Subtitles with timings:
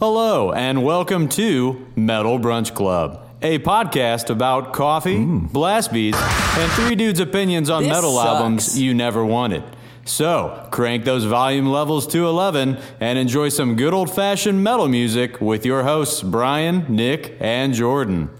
[0.00, 5.44] Hello, and welcome to Metal Brunch Club, a podcast about coffee, hmm.
[5.48, 8.26] blast beats, and three dudes' opinions on This metal sucks.
[8.26, 9.62] albums you never wanted.
[10.06, 15.38] So, crank those volume levels to 11 and enjoy some good old fashioned metal music
[15.38, 18.30] with your hosts, Bryan, Nick, and Jordan.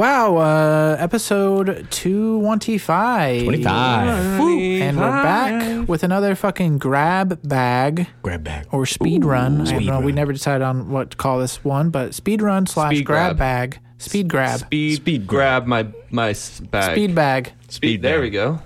[0.00, 3.44] Wow, uh, episode 225.
[3.44, 4.40] 25.
[4.42, 8.66] And we're back with another fucking grab bag Grab bag.
[8.72, 9.54] or speed run.
[9.54, 10.00] I don't speed know.
[10.00, 10.14] We run.
[10.16, 13.38] never decided on what to call this one, but speed run slash Speed grab, grab.
[13.38, 13.78] bag.
[13.96, 14.58] Speed grab.
[14.60, 16.92] Speed, Speed grab my my s- bag.
[16.92, 17.52] Speed bag.
[17.68, 18.02] Speed.
[18.02, 18.22] There bag.
[18.22, 18.60] we go.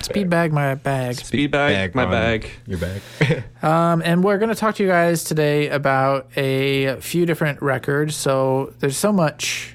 [0.00, 1.16] Speed bag my bag.
[1.16, 2.50] Speed bag, my on bag.
[2.66, 3.02] Your bag.
[3.62, 8.14] Um, and we're going to talk to you guys today about a few different records.
[8.14, 9.73] So there's so much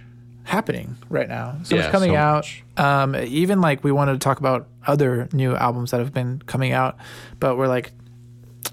[0.50, 1.56] happening right now.
[1.64, 2.36] So Yeah, much coming so out.
[2.38, 2.64] much.
[2.78, 6.72] Um, even like we wanted to talk about other new albums that have been coming
[6.74, 6.98] out,
[7.40, 7.92] but we're like,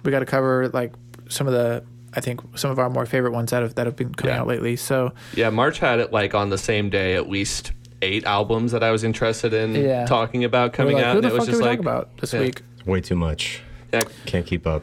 [0.05, 0.93] we got to cover like
[1.29, 3.97] some of the, I think some of our more favorite ones that have that have
[3.97, 4.41] been coming Yeah.
[4.41, 4.77] out lately.
[4.77, 8.83] So Yeah, March had it like on the same day at least eight albums that
[8.83, 10.07] I was interested in Yeah.
[10.07, 11.13] talking about coming like, out.
[11.13, 12.41] who and it was just we like about this yeah.
[12.41, 12.63] week?
[12.87, 13.61] Way too much.
[13.93, 14.03] Yeah.
[14.27, 14.83] Can't keep up.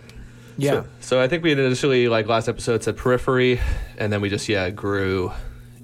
[0.57, 0.71] Yeah.
[0.71, 3.59] So, so I think we initially like last episode said periphery,
[3.97, 5.31] and then we just yeah grew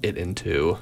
[0.04, 0.78] it into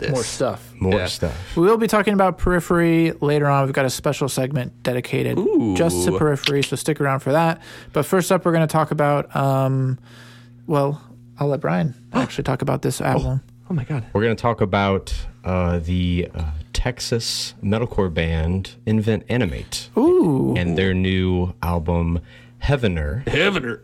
[0.00, 0.72] this More stuff.
[0.80, 1.06] More Yeah.
[1.06, 1.56] stuff.
[1.56, 3.64] We will be talking about Periphery later on.
[3.64, 5.38] We've got a special segment dedicated
[5.76, 7.62] just to Periphery, so stick around for that.
[7.92, 9.98] But first up, we're going to talk about, um,
[10.66, 11.00] well,
[11.38, 13.42] I'll let Bryan actually talk about this album.
[13.70, 14.04] Oh my god.
[14.12, 20.54] We're going to talk about uh, the uh, Texas metalcore band Invent Animate Ooh.
[20.56, 22.20] and their new album
[22.64, 23.24] Heavener.
[23.26, 23.80] Heavener.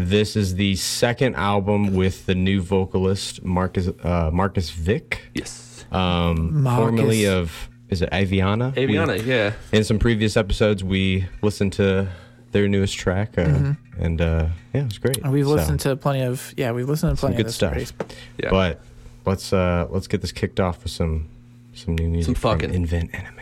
[0.00, 5.84] This is the second album with the new vocalist Marcus uh, Marcus Vik, Yes.
[5.90, 6.78] um, Marcus.
[6.84, 8.76] formerly of is it Aviana?
[8.76, 9.24] We- Aviana.
[9.26, 9.54] Yeah.
[9.72, 12.08] in some previous episodes, we listened to
[12.52, 15.16] their newest track, uh, and uh, yeah, it was great.
[15.16, 15.32] And Mm-hmm.
[15.34, 17.56] we've So, listened to plenty of, yeah, we've listened to some plenty of good this
[17.56, 17.72] stuff.
[17.72, 18.14] already.
[18.40, 18.50] Yeah.
[18.50, 18.80] But
[19.26, 21.28] let's uh, let's get this kicked off with some
[21.74, 23.37] some new music Some fucking- from Invent Animate.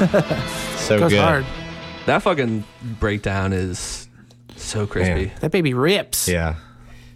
[0.80, 1.20] So Goes good.
[1.20, 1.46] hard.
[2.06, 2.64] That fucking
[2.98, 4.08] breakdown is
[4.56, 5.26] so crispy.
[5.26, 5.32] Man.
[5.40, 6.26] That baby rips.
[6.26, 6.56] Yeah.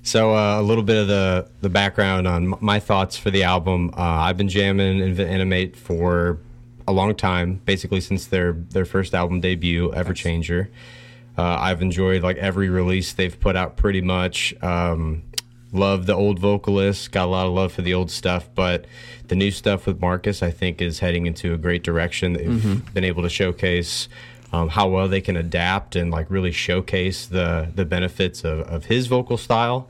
[0.02, 3.90] So uh, a little bit of the the background on my thoughts for the album.
[3.96, 6.38] Uh, I've been jamming Invent Animate for
[6.86, 10.68] a long time, basically since their their first album debut, Everchanger.
[11.36, 14.54] Uh, I've enjoyed like every release they've put out, pretty much.
[14.62, 15.22] Um,
[15.74, 18.86] love the old vocalist, got a lot of love for the old stuff, but
[19.28, 22.34] the new stuff with Marcus, I think, is heading into a great direction.
[22.34, 24.08] They've been able to showcase
[24.52, 28.84] um, how well they can adapt and like really showcase the the benefits of, of
[28.86, 29.88] his vocal style.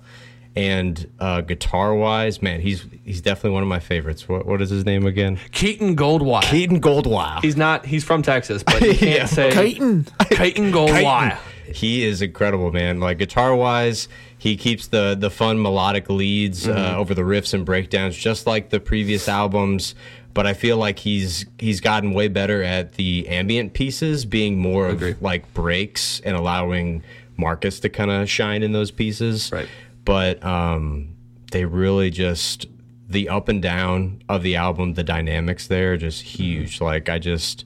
[0.56, 4.28] And uh, guitar wise, man, he's he's definitely one of my favorites.
[4.28, 5.36] What what is his name again?
[5.50, 6.42] Keaton Goldwire.
[6.44, 7.40] Keaton Goldwire.
[7.42, 7.84] He's not.
[7.84, 9.24] He's from Texas, but he can't Yeah.
[9.26, 10.06] say Keaton.
[10.30, 11.36] Keaton Goldwire.
[11.64, 13.00] He is incredible, man.
[13.00, 17.64] Like guitar wise, he keeps the the fun melodic leads uh, over the riffs and
[17.64, 19.94] breakdowns, just like the previous albums.
[20.34, 24.88] But I feel like he's he's gotten way better at the ambient pieces, being more
[24.88, 27.02] of like breaks and allowing
[27.36, 29.50] Marcus to kind of shine in those pieces.
[29.52, 29.68] Right.
[30.04, 31.14] But um,
[31.52, 32.66] they really just
[33.08, 36.80] the up and down of the album, the dynamics there are just huge.
[36.80, 37.64] Like I just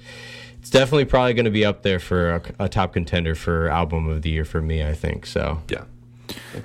[0.68, 4.06] it's definitely probably going to be up there for a, a top contender for album
[4.06, 4.84] of the year for me.
[4.84, 5.62] I think so.
[5.70, 5.84] Yeah.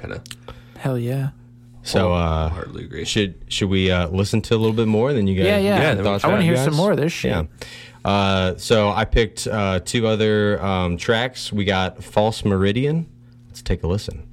[0.02, 0.24] Kind of
[0.78, 1.30] Hell yeah.
[1.84, 3.06] So uh, hardly agree.
[3.06, 5.14] should should we uh, listen to a little bit more?
[5.14, 5.94] Then you guys, Yeah, yeah.
[5.94, 7.32] Yeah, I want to hear you some more of this shit.
[7.32, 7.46] Yeah.
[8.04, 11.54] Uh, so I picked uh, two other um, tracks.
[11.54, 13.10] We got False Meridian.
[13.48, 14.28] Let's take a listen.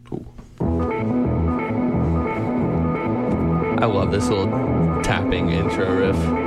[3.79, 4.49] I love this little
[5.03, 6.40] tapping intro riff.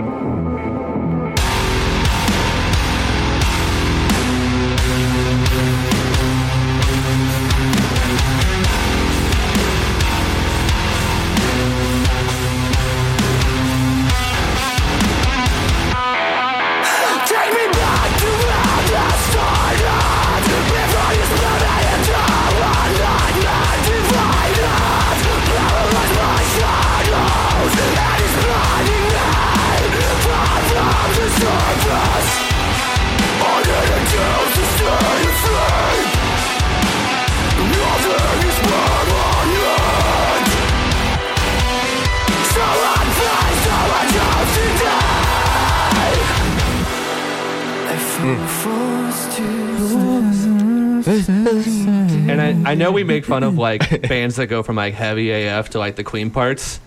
[52.66, 55.70] I, I know we make fun of like bands that go from like heavy AF
[55.72, 56.80] to like the clean parts,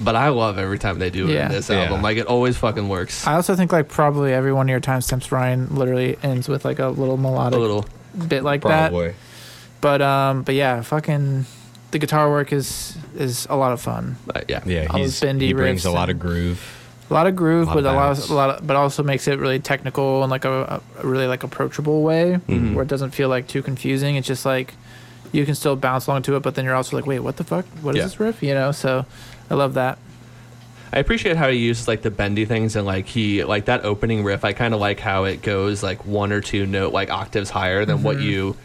[0.00, 1.46] but I love every time they do it Yeah.
[1.46, 1.84] in this Yeah.
[1.84, 2.02] album.
[2.02, 3.26] Like it always fucking works.
[3.26, 6.78] I also think like probably every one of your timestamps, Ryan, literally ends with like
[6.78, 7.84] a little A melodic little.
[8.28, 8.90] bit like that.
[8.90, 9.14] Probably.
[9.80, 11.46] But um, but yeah, fucking
[11.90, 14.16] the guitar work is is a lot of fun.
[14.26, 14.62] But yeah.
[14.66, 16.60] Yeah, All those he's, bendy he brings riffs a lot of groove.
[17.10, 19.02] A lot of groove, Lot but of a lot, of, a lot, of, but also
[19.02, 22.74] makes it really technical and like a, a really like approachable way, Mm-hmm.
[22.74, 24.16] where it doesn't feel like too confusing.
[24.16, 24.74] It's just like
[25.32, 27.44] you can still bounce along to it, but then you're also like, wait, what the
[27.44, 27.64] fuck?
[27.82, 28.04] What is Yeah.
[28.04, 28.42] this riff?
[28.42, 29.06] You know, so
[29.50, 29.98] I love that.
[30.92, 34.24] I appreciate how he uses like the bendy things and like he like that opening
[34.24, 34.42] riff.
[34.44, 37.84] I kind of like how it goes like one or two note like octaves higher
[37.84, 38.56] than what you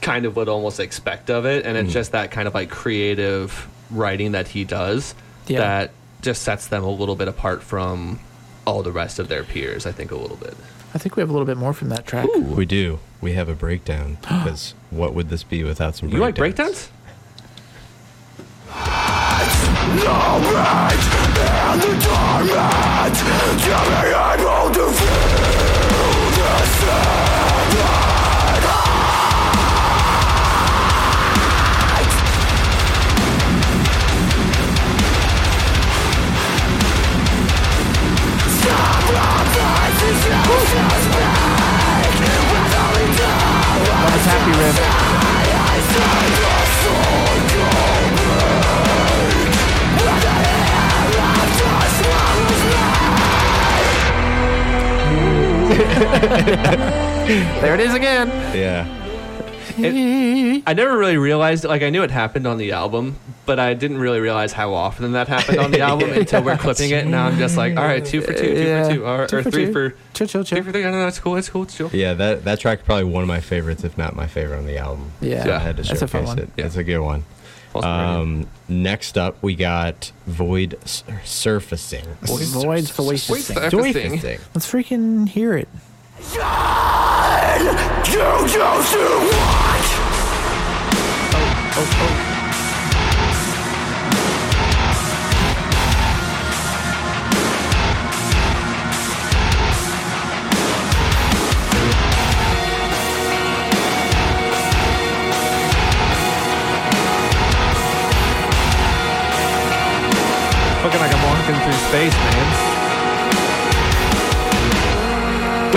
[0.00, 3.68] kind of would almost expect of it, and it's just that kind of like creative
[3.90, 5.14] writing that he does
[5.48, 5.58] Yeah.
[5.60, 8.20] that just sets them a little bit apart from
[8.66, 9.86] all the rest of their peers.
[9.86, 10.54] I think a little bit.
[10.94, 12.28] I think we have a little bit more from that track.
[12.34, 12.98] We do.
[13.20, 16.08] We have a breakdown because what would this be without some?
[16.08, 16.90] You like breakdowns?
[16.90, 17.00] breakdowns?
[44.22, 44.76] Happy riff.
[57.60, 58.28] there it is again.
[58.54, 58.86] Yeah.
[59.78, 63.98] I never really realized like I knew it happened on the album, but I didn't
[63.98, 67.02] really realize how often that happened on the album until we're clipping it.
[67.02, 68.84] And now I'm just like, all right, two for two, two Yeah.
[68.88, 69.72] for two, or, Two or for three two.
[69.72, 70.84] for Chill, chill, three for three.
[70.84, 71.06] I don't know.
[71.08, 71.36] It's cool.
[71.36, 71.62] It's cool.
[71.64, 71.90] It's chill.
[71.92, 74.66] Yeah, that that track is probably one of my favorites, if not my favorite on
[74.66, 75.12] the album.
[75.20, 76.38] Yeah, so I had to that's a fun showcase one.
[76.38, 76.48] it.
[76.56, 76.66] Yeah.
[76.66, 77.24] It's a good one.
[77.72, 78.20] Also very good.
[78.20, 82.04] Um, next up, we got Void sur- Surfacing.
[82.22, 82.90] Void's voice.
[82.90, 83.54] Void's thing.
[83.56, 84.40] the- Surfacing.
[84.54, 85.68] Let's freaking hear it.
[110.82, 112.69] Looking like I'm walking through space, man.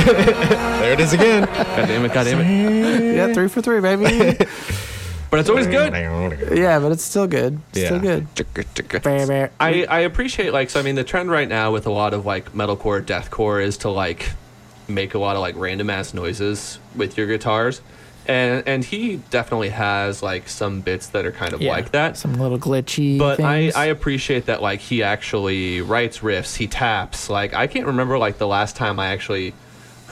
[0.84, 1.46] There it is again.
[1.46, 2.14] God damn it!
[2.14, 3.16] God damn it!
[3.16, 4.38] Yeah, three for three, baby.
[5.30, 5.94] But it's always good.
[6.56, 7.60] yeah, but it's still good.
[7.74, 7.86] Yeah.
[7.88, 8.28] Still good.
[9.02, 9.52] Bear, bear.
[9.60, 12.24] I, I appreciate like so I mean the trend right now with a lot of
[12.24, 14.30] like metalcore deathcore is to like
[14.88, 17.81] make a lot of like random ass noises with your guitars
[18.28, 22.16] and and he definitely has like some bits that are kind of Yeah, like that
[22.16, 23.18] Some little glitchy.
[23.18, 23.72] but I.
[23.76, 28.38] I appreciate that like he actually writes riffs he taps like i can't remember like
[28.38, 29.56] the last time i actually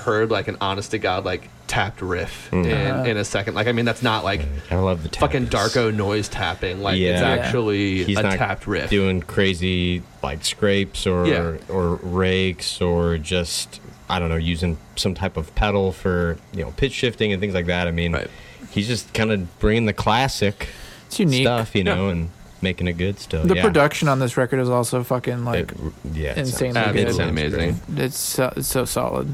[0.01, 2.65] heard like an honest to god like tapped riff mm.
[2.65, 3.03] in, uh-huh.
[3.03, 5.22] in a second like i mean that's not like I love the tap.
[5.22, 7.29] fucking darko noise tapping like it's Yeah.
[7.29, 11.58] actually He's a not tapped riff doing crazy like scrapes or Yeah.
[11.70, 13.79] or rakes or just
[14.10, 17.53] I don't know using some type of pedal for you know pitch shifting and things
[17.53, 17.88] like that.
[17.88, 18.27] I mean, Right.
[18.72, 20.67] he's just kind of bringing the classic
[21.08, 21.43] it's unique.
[21.43, 21.96] stuff, you Yeah.
[21.96, 22.29] know, and
[22.62, 23.43] making it good still.
[23.46, 23.62] The yeah.
[23.62, 25.77] production on this record is also fucking like It-
[26.13, 27.08] yeah, it sounds insanely good.
[27.08, 27.79] Absolutely amazing.
[27.96, 29.29] it's so, it's so solid.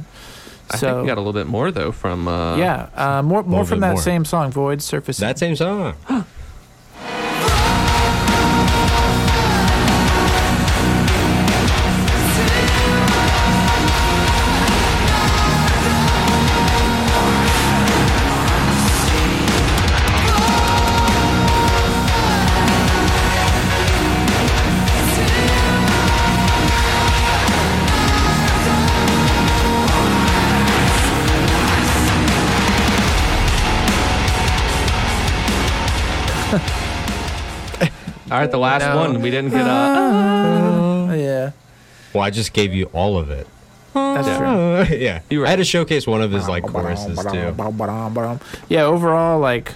[0.72, 3.44] I So think we got a little bit more though from uh yeah, uh, more
[3.44, 4.02] more from that more.
[4.02, 5.18] same song, Void Surface.
[5.18, 5.96] That same song.
[38.29, 38.98] All right, the last No.
[38.98, 39.65] one we didn't get.
[39.65, 41.51] Uh, Oh, yeah,
[42.13, 43.48] Well, I just gave you all of it.
[43.93, 44.98] that's true.
[44.98, 47.55] yeah, You were- I had to showcase one of his like choruses too.
[48.69, 49.74] Yeah, overall, like,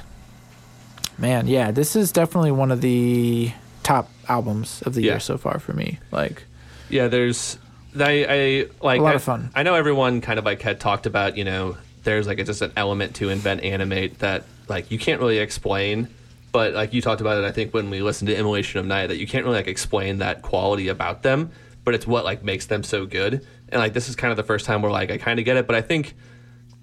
[1.17, 3.51] man, yeah, this is definitely one of the
[3.83, 5.11] top albums of the Yeah.
[5.13, 5.99] year so far for me.
[6.11, 6.43] Like,
[6.89, 7.57] yeah, there's.
[7.97, 8.99] I, I like.
[8.99, 9.49] A lot I, of fun.
[9.55, 11.37] I know everyone kind of like had talked about.
[11.37, 15.19] You know, there's like a, just an element to invent animate that like you can't
[15.19, 16.07] really explain.
[16.51, 19.07] But like you talked about it, I think when we listened to Immolation of Night,
[19.07, 21.51] that you can't really like explain that quality about them.
[21.83, 23.45] But it's what like makes them so good.
[23.69, 25.57] And like this is kind of the first time where like I kind of get
[25.57, 25.65] it.
[25.65, 26.15] But I think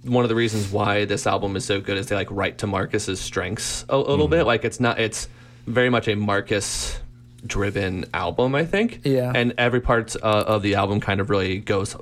[0.03, 2.67] one of the reasons why this album is so good is they like write to
[2.67, 4.45] Marcus's strengths a, a little bit.
[4.45, 5.29] Like it's not it's
[5.67, 6.99] very much a Marcus
[7.47, 9.01] driven album, I think.
[9.05, 9.33] Yeah.
[9.35, 11.97] And every part uh, of the album kind of really goes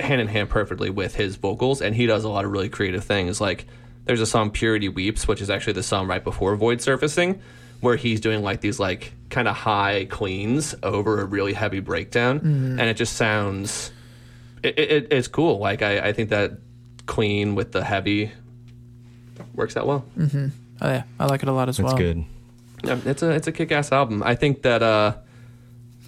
[0.00, 3.04] hand in hand perfectly with his vocals, and he does a lot of really creative
[3.04, 3.40] things.
[3.40, 3.66] Like
[4.08, 7.40] there's a song "Purity Weeps," which is actually the song right before Void Surfacing,
[7.80, 12.40] where he's doing like these like kind of high cleans over a really heavy breakdown,
[12.40, 12.80] mm-hmm.
[12.80, 13.92] and it just sounds
[14.62, 15.58] it, it, it's cool.
[15.58, 16.52] Like I, I think that
[17.04, 18.32] clean with the heavy
[19.54, 20.04] works out well.
[20.16, 20.48] Mm-hmm.
[20.80, 21.96] Oh yeah, I like it a lot as That's well.
[21.96, 22.24] good.
[22.84, 24.22] Yeah, it's a it's a kick ass album.
[24.22, 25.16] I think that uh,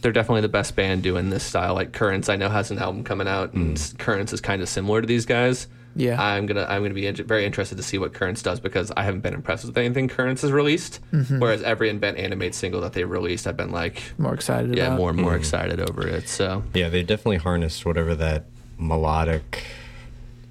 [0.01, 1.75] they're definitely the best band doing this style.
[1.75, 3.99] Like Currents, I know has an album coming out, and mm.
[3.99, 5.69] Currents is kind of similar to these guys.
[5.97, 6.23] Yeah.
[6.23, 9.03] I'm gonna I'm gonna be in- very interested to see what Currents does because I
[9.03, 11.01] haven't been impressed with anything Currents has released.
[11.13, 11.41] Mm-hmm.
[11.41, 14.99] Whereas every Invent Animate single that they released, I've been like, More excited yeah, about.
[14.99, 15.41] more and more mm-hmm.
[15.41, 16.29] excited over it.
[16.29, 18.45] So Yeah, they definitely harnessed whatever that
[18.79, 19.65] melodic,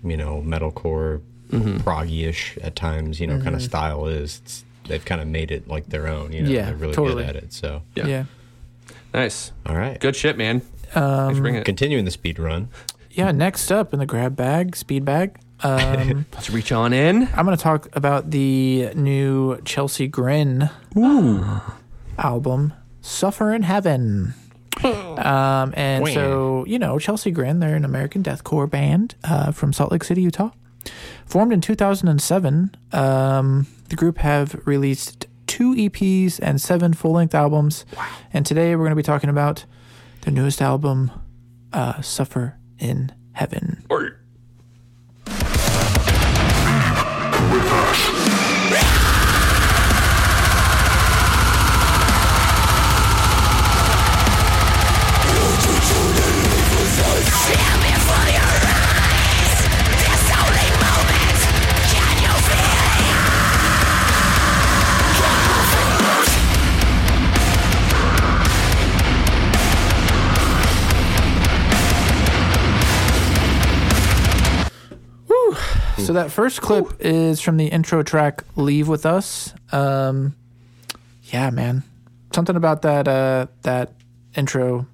[0.04, 1.78] you know, metalcore, Mm-hmm.
[1.78, 3.70] proggy-ish at times, you know, kind of mm-hmm.
[3.70, 4.40] style is.
[4.44, 6.32] It's, they've kind of made it like their own.
[6.32, 7.24] You know, Yeah, they're really totally.
[7.26, 7.54] good at it.
[7.54, 8.24] So, yeah, Yeah.
[9.16, 10.60] nice, all right, good shit, man.
[10.92, 11.66] Thanks for um, it.
[11.66, 12.70] Continuing the speed run.
[13.20, 13.32] Yeah.
[13.32, 15.38] Next up in the grab bag, speed bag.
[15.62, 17.28] Um, Let's reach on in.
[17.34, 20.70] I'm going to talk about the new Chelsea Grin
[22.18, 22.72] album,
[23.02, 24.36] Suffer in Heaven.
[24.82, 29.92] Um, and so, you know, Chelsea Grin, they're an American deathcore band uh, from Salt
[29.92, 30.52] Lake City, Utah.
[31.26, 37.84] Formed in 2007, um, the group have released two EPs and seven full length albums.
[38.32, 39.66] And today we're going to be talking about
[40.22, 41.12] their newest album,
[41.74, 43.86] uh, Suffer in Heaven.
[43.90, 44.19] Or-
[76.10, 80.36] So that first clip is from the intro track "Leave with Us." Um,
[81.26, 81.84] yeah, man,
[82.34, 83.94] something about that uh, that
[84.36, 84.88] intro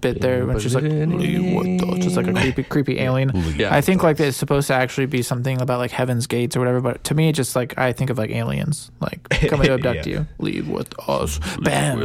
[0.00, 3.32] bit there when she's like "Leave with us," just like a creepy, creepy alien.
[3.54, 3.74] Yeah.
[3.74, 6.80] I think like it's supposed to actually be something about like Heaven's Gates or whatever,
[6.80, 10.06] but to me, it just like I think of like aliens like coming to abduct
[10.06, 10.20] Yeah.
[10.20, 10.26] you.
[10.38, 11.38] Leave with us.
[11.60, 11.98] Bam.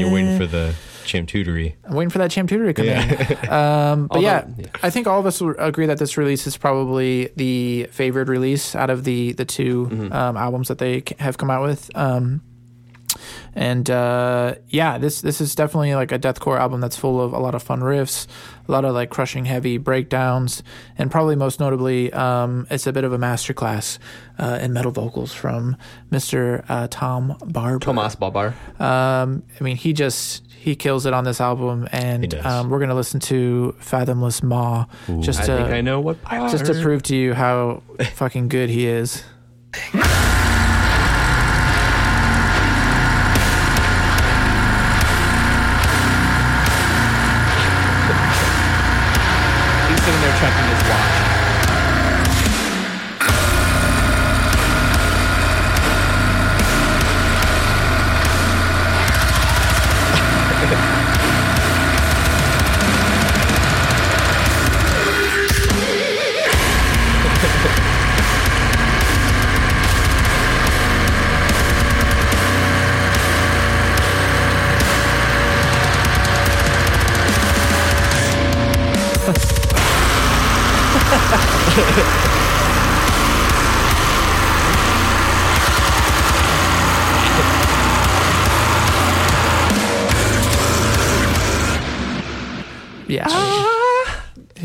[0.00, 0.74] You're waiting for the
[1.04, 1.74] Chamtutery.
[1.84, 3.50] I'm waiting for that Champ Tutor to come in.
[3.50, 4.66] Um, but Although- yeah, yeah.
[4.82, 8.90] I think all of us agree that this release is probably the favored release out
[8.90, 10.12] of the the 2 Mm-hmm.
[10.12, 11.90] um, albums that they have come out with.
[11.96, 12.42] Um,
[13.54, 17.38] and uh, yeah, this this is definitely like a deathcore album that's full of a
[17.38, 18.26] lot of fun riffs,
[18.66, 20.64] a lot of like crushing heavy breakdowns,
[20.98, 23.98] and probably most notably, um, it's a bit of a masterclass
[24.40, 25.76] uh, in metal vocals from
[26.10, 26.64] Mr.
[26.68, 27.78] Uh, Tom Barber.
[27.78, 28.48] Tomas Babar.
[28.80, 32.94] Um, I mean, he just he kills it on this album, and um, we're gonna
[32.94, 34.86] listen to "Fathomless Maw"
[35.20, 36.16] just I to think I know what.
[36.50, 37.82] just to prove to you how
[38.14, 39.22] fucking good he is.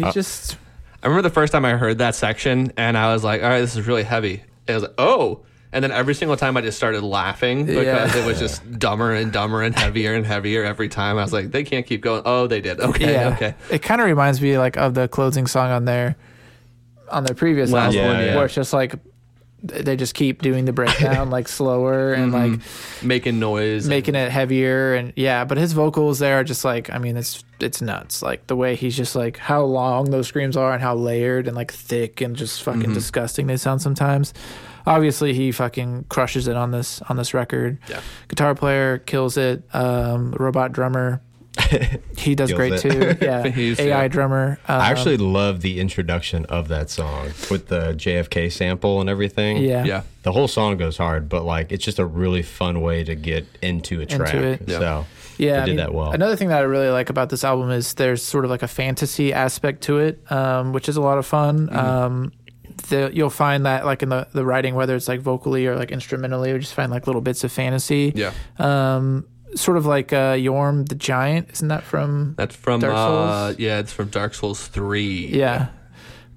[0.09, 0.13] Ah.
[0.13, 0.57] just
[1.01, 3.59] I remember the first time I heard that section, and I was like, "All right,
[3.61, 6.61] this is really heavy." And I was like, "Oh!" And then every single time, I
[6.61, 8.17] just started laughing because Yeah.
[8.17, 11.17] it was just dumber and dumber and heavier and heavier every time.
[11.17, 12.79] I was like, "They can't keep going." Oh, they did.
[12.89, 13.29] Okay, yeah.
[13.35, 13.53] okay.
[13.69, 16.15] It kind of reminds me like of the closing song on their
[17.09, 18.35] on their previous Last album, one, yeah.
[18.35, 18.95] where it's just like
[19.63, 22.59] they just keep doing the breakdown like slower and like
[23.03, 26.89] Making noise, and- making it heavier and yeah but his vocals there are just like
[26.89, 28.21] i mean it's it's nuts.
[28.21, 31.57] Like the way he's just like how long those screams are and how layered and
[31.57, 34.33] like thick and just fucking disgusting they sound sometimes.
[34.85, 37.77] Obviously he fucking crushes it on this on this record.
[37.89, 37.99] Yeah.
[38.29, 39.63] guitar player kills it.
[39.75, 41.21] Um robot drummer
[42.17, 42.79] he does great it.
[42.81, 43.17] too.
[43.25, 44.07] Yeah, He's- AI yeah.
[44.07, 44.59] drummer.
[44.67, 49.57] Um, I actually love the introduction of that song with the JFK sample and everything.
[49.57, 50.01] yeah, Yeah.
[50.23, 53.45] The whole song goes hard, but like it's just a really fun way to get
[53.61, 54.33] into a track.
[54.33, 54.61] it.
[54.67, 54.79] Yeah.
[54.79, 55.05] So
[55.38, 56.11] Yeah, they I did mean, that well.
[56.11, 58.67] Another thing that I really like about this album is there's sort of like a
[58.67, 61.67] fantasy aspect to it, um, which is a lot of fun.
[61.67, 61.77] Mm-hmm.
[61.77, 62.31] Um,
[62.89, 65.91] the, you'll find that like in the, the writing, whether it's like vocally or like
[65.91, 68.11] instrumentally, you just find like little bits of fantasy.
[68.15, 68.33] Yeah.
[68.57, 72.35] Um, sort of like uh, Yhorm the Giant, isn't that from?
[72.37, 73.59] That's from Dark uh Souls?
[73.59, 75.27] yeah, it's from Dark Souls 3.
[75.27, 75.67] Yeah.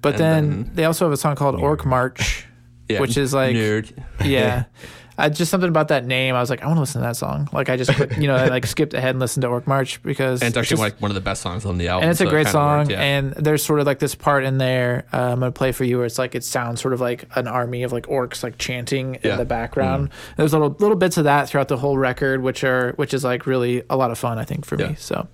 [0.01, 2.45] But then, then- they also have a song called Orc March,
[2.89, 2.99] Yeah.
[2.99, 3.91] which is like Nerd.
[4.23, 4.65] yeah.
[5.17, 6.35] I just something about that name.
[6.35, 7.47] I was like, I want to listen to that song.
[7.53, 10.41] Like I just, you know, I like skipped ahead and listened to Orc March because
[10.41, 12.03] And it's actually just- like one of the best songs on the album.
[12.03, 12.77] and it's a so it great kinda song.
[12.79, 13.01] worked, yeah.
[13.01, 15.05] And there's sort of like this part in there.
[15.13, 17.47] Uh, I'm gonna play for you where it's like it sounds sort of like an
[17.47, 19.33] army of like orcs like chanting Yeah.
[19.33, 20.09] in the background.
[20.37, 23.45] There's little little bits of that throughout the whole record, which are which is like
[23.45, 24.39] really a lot of fun.
[24.39, 24.89] I think for Yeah.
[24.89, 24.95] me.
[24.97, 25.27] So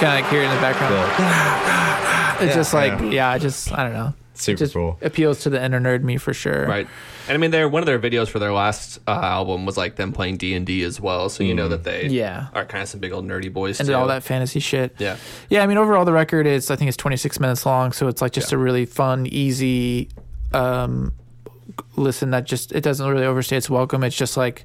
[0.00, 1.66] kind of like hear it in the background.
[2.40, 3.28] It's just like yeah.
[3.28, 4.14] I just I don't know.
[4.32, 4.96] Super it just cool.
[5.02, 6.66] appeals to the inner nerd me for sure.
[6.66, 6.86] Right.
[7.28, 9.96] And I mean, their one of their videos for their last uh, album was like
[9.96, 11.28] them playing D and D as well.
[11.28, 12.46] So you know that they Yeah.
[12.54, 13.94] are kind of some big old nerdy boys And too.
[13.94, 14.94] all that fantasy shit.
[14.98, 15.18] Yeah.
[15.50, 17.92] Yeah, I mean, overall, the record is, I think it's 26 minutes long.
[17.92, 18.56] So it's like just Yeah.
[18.56, 20.08] a really fun, easy
[20.54, 21.12] um,
[21.96, 24.02] listen that just, it doesn't really overstay its welcome.
[24.02, 24.64] It's just like,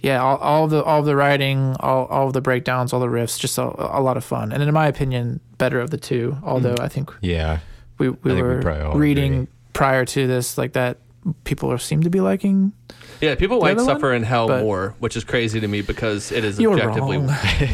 [0.00, 3.58] yeah, all, all the all the writing, all, all the breakdowns, all the riffs, just
[3.58, 4.52] a, a lot of fun.
[4.52, 6.38] And in my opinion, better of the two.
[6.42, 6.80] Although mm.
[6.80, 7.60] I think yeah.
[7.98, 9.48] we, we think we were reading agree.
[9.74, 10.98] prior to this, like that
[11.44, 12.72] people are, seem to be liking.
[13.20, 13.96] Yeah, people like other one?
[13.96, 17.18] Suffer in Hell more, which is crazy to me because it is objectively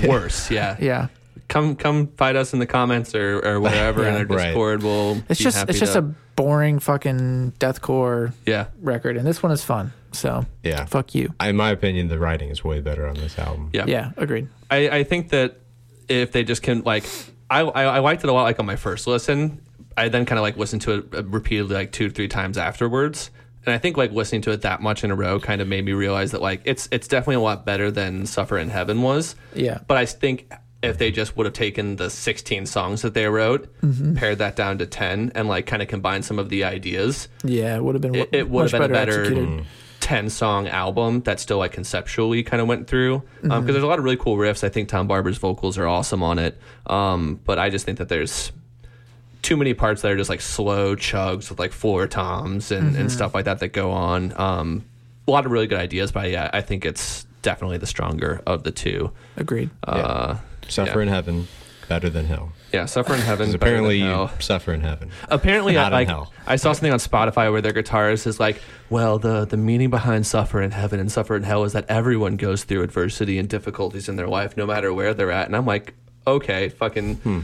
[0.07, 0.51] worse.
[0.51, 0.77] Yeah.
[0.87, 1.09] Yeah.
[1.49, 4.19] Come come fight us in the comments or, or whatever in Yeah.
[4.21, 4.45] our Right.
[4.47, 4.83] Discord.
[4.83, 6.03] We'll It's be just, happy it's just to, a
[6.35, 8.67] boring fucking deathcore yeah.
[8.81, 9.17] record.
[9.17, 9.93] And this one is fun.
[10.13, 10.85] So Yeah.
[10.87, 11.33] fuck you.
[11.41, 13.71] In my opinion, the writing is way better on this album.
[13.73, 13.85] Yeah.
[13.87, 14.49] Yeah, agreed.
[14.71, 15.61] I, I think that
[16.09, 17.05] if they just can like
[17.49, 19.61] I, I I liked it a lot like on my first listen.
[19.97, 23.31] I then kind of like listened to it uh, repeatedly like two three times afterwards.
[23.65, 25.85] And I think like listening to it that much in a row kind of made
[25.85, 29.37] me realize that like it's it's definitely a lot better than Suffer in Heaven was.
[29.55, 29.79] Yeah.
[29.87, 30.53] But I think
[30.83, 34.15] if they just would have taken the 16 songs that they wrote, Mm-hmm.
[34.17, 37.77] pared that down to 10 and like kind of combined some of the ideas, Yeah,
[37.77, 38.15] it would have been.
[38.15, 39.67] it, it would have been a better executed.
[40.01, 43.67] 10 song album that still like conceptually kind of went through because Mm-hmm.
[43.73, 46.39] there's a lot of really cool riffs i think tom barber's vocals are awesome on
[46.39, 48.53] it um, but i just think that there's
[49.43, 53.01] too many parts that are just like slow chugs with like floor toms and, Mm-hmm.
[53.01, 54.85] and stuff like that that go on um,
[55.27, 58.63] a lot of really good ideas but yeah i think it's definitely the stronger of
[58.63, 59.71] the two Agreed.
[59.85, 60.37] uh,
[60.69, 61.03] Suffer yeah.
[61.03, 61.49] in heaven,
[61.89, 62.53] better than hell.
[62.73, 65.11] yeah suffer in heaven Because better than apparently you suffer in heaven.
[65.29, 66.33] Apparently, Not I, in hell.
[66.47, 70.27] I saw something on Spotify where their guitarist is like, "Well, the the meaning behind
[70.27, 74.09] suffer in heaven and suffer in hell is that everyone goes through adversity and difficulties
[74.09, 75.95] in their life, no matter where they're at." And I'm like,
[76.27, 77.41] "Okay, fucking." Hmm.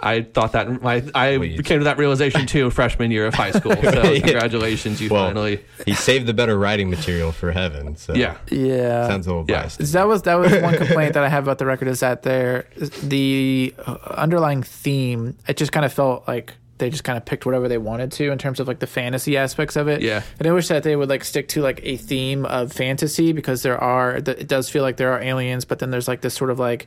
[0.00, 1.64] I thought that my I Wait.
[1.64, 3.72] came to that realization too freshman year of high school.
[3.74, 5.60] So congratulations, you Well, finally.
[5.86, 7.96] he saved the better writing material for heaven.
[7.96, 9.06] So Yeah, Yeah.
[9.08, 9.62] sounds a little Yeah.
[9.62, 9.92] biased.
[9.92, 12.66] That was that was one complaint that I have about the record is that there
[13.02, 17.46] the uh, underlying theme it just kind of felt like they just kind of picked
[17.46, 20.02] whatever they wanted to in terms of like the fantasy aspects of it.
[20.02, 20.22] Yeah.
[20.40, 23.62] And I wish that they would like stick to like a theme of fantasy because
[23.62, 26.50] there are it does feel like there are aliens, but then there's like this sort
[26.50, 26.86] of like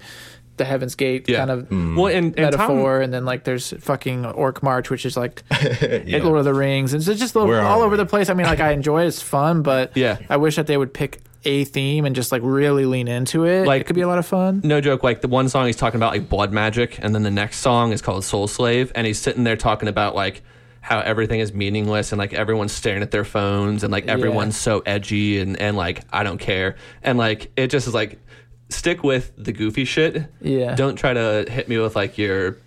[0.57, 1.37] the Heaven's Gate Yeah.
[1.39, 1.95] kind of mm.
[1.95, 5.43] Well, and, and Tom- metaphor, and then like there's fucking Orc March, which is like
[6.05, 6.19] Yeah.
[6.23, 7.97] Lord of the Rings, and it's just little, Where are all over we?
[7.97, 8.29] the place.
[8.29, 10.17] I mean, like I enjoy it; it's fun, but Yeah.
[10.29, 13.65] I wish that they would pick a theme and just like really lean into it.
[13.67, 14.61] Like- it could be a lot of fun.
[14.63, 17.31] no joke, like the one song he's talking about like blood magic, and then the
[17.31, 20.41] next song is called Soul Slave, and he's sitting there talking about like
[20.81, 24.81] how everything is meaningless and like everyone's staring at their phones and like everyone's so
[24.85, 28.19] edgy and and like I don't care and like it just is like
[28.69, 30.25] stick with the goofy shit.
[30.41, 30.75] Yeah.
[30.75, 32.58] Don't try to hit me with like your.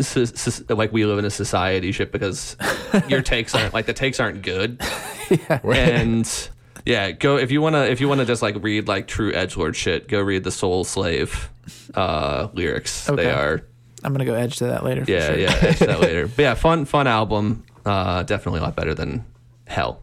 [0.00, 2.56] so- so- Like we live in a society shit because
[3.08, 4.80] your takes aren't like the takes aren't good
[5.30, 5.60] Yeah.
[5.64, 6.48] and
[6.86, 9.76] yeah, go if you wanna if you wanna just like read like true edge lord
[9.76, 11.50] shit, go read the Soul Slave
[11.94, 13.08] uh, lyrics.
[13.08, 13.24] Okay.
[13.24, 13.62] They are
[14.02, 15.04] I'm gonna go edge to that later.
[15.06, 15.36] Yeah sure.
[15.38, 16.26] yeah edge that later.
[16.26, 17.64] But yeah, fun fun album.
[17.84, 19.24] Uh, definitely a lot better than
[19.66, 20.00] Hell.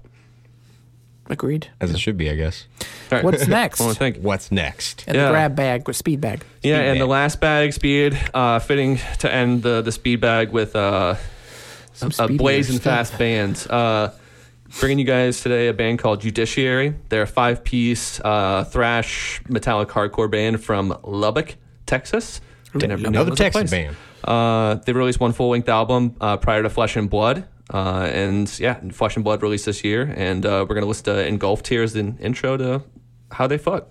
[1.30, 1.70] agreed.
[1.82, 2.66] As it should be, I guess.
[3.12, 3.24] All right.
[3.24, 3.80] What's next?
[3.80, 4.18] Well, I think.
[4.18, 5.04] What's next?
[5.08, 5.26] And Yeah.
[5.26, 6.44] the grab bag with speed bag.
[6.64, 7.00] Yeah, and bag.
[7.00, 11.16] the last bag, speed, uh, fitting to end the, the speed bag with uh,
[12.02, 13.66] a, a blazing fast band.
[13.70, 14.10] Uh,
[14.80, 16.94] bringing you guys today a band called Judiciary.
[17.10, 22.42] They're a five piece uh, thrash metallic hardcore band from Lubbock, Texas.
[22.76, 23.72] I never Another it was a Texas place.
[23.72, 23.96] band.
[24.24, 27.46] Uh, they released one full length album uh, prior to Flesh and Blood.
[27.74, 30.14] Uh, and yeah, Flesh and Blood released this year.
[30.16, 32.84] And uh, we're going to listen to Engulfed here as the intro to
[33.32, 33.90] how they fuck.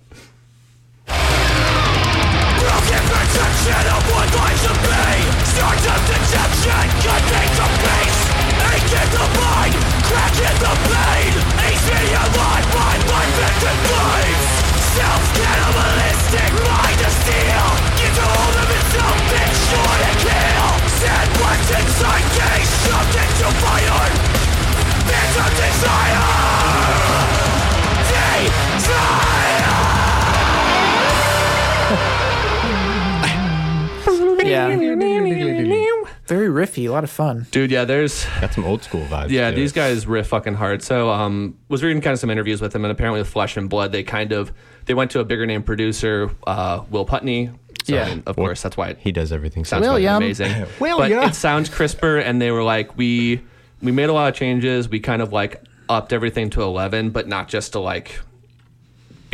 [36.66, 37.46] Riffy, a lot of fun.
[37.50, 39.30] Dude, yeah, there's Got some old school vibes.
[39.30, 39.74] Yeah, these it.
[39.74, 40.82] guys riff fucking hard.
[40.82, 43.68] So, um, was reading kind of some interviews with them, and apparently with Flesh and
[43.70, 44.52] Blood, they kind of
[44.86, 47.50] they went to a bigger name producer, uh, Will Putney.
[47.84, 48.02] So, Yeah.
[48.04, 49.64] I mean, of course, that's why it He does everything.
[49.64, 50.16] sounds so fucking William.
[50.16, 50.66] amazing.
[50.80, 51.20] William.
[51.20, 53.42] But it sounds crisper, and they were like, we
[53.82, 54.88] we made a lot of changes.
[54.88, 58.18] We kind of like upped everything to eleven, but not just to like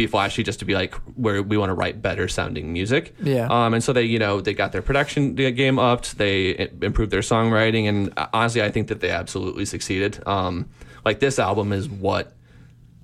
[0.06, 3.14] flashy, just to be like where we want to write better sounding music.
[3.22, 3.46] Yeah.
[3.46, 6.18] Um, and so they, you know, they got their production game upped.
[6.18, 10.22] They improved their songwriting, and uh, honestly, I think that they absolutely succeeded.
[10.26, 10.68] Um,
[11.04, 12.34] like this album is what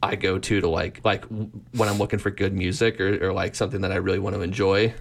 [0.03, 3.55] I go to to like like when I'm looking for good music or, or like
[3.55, 4.95] something that I really want to enjoy.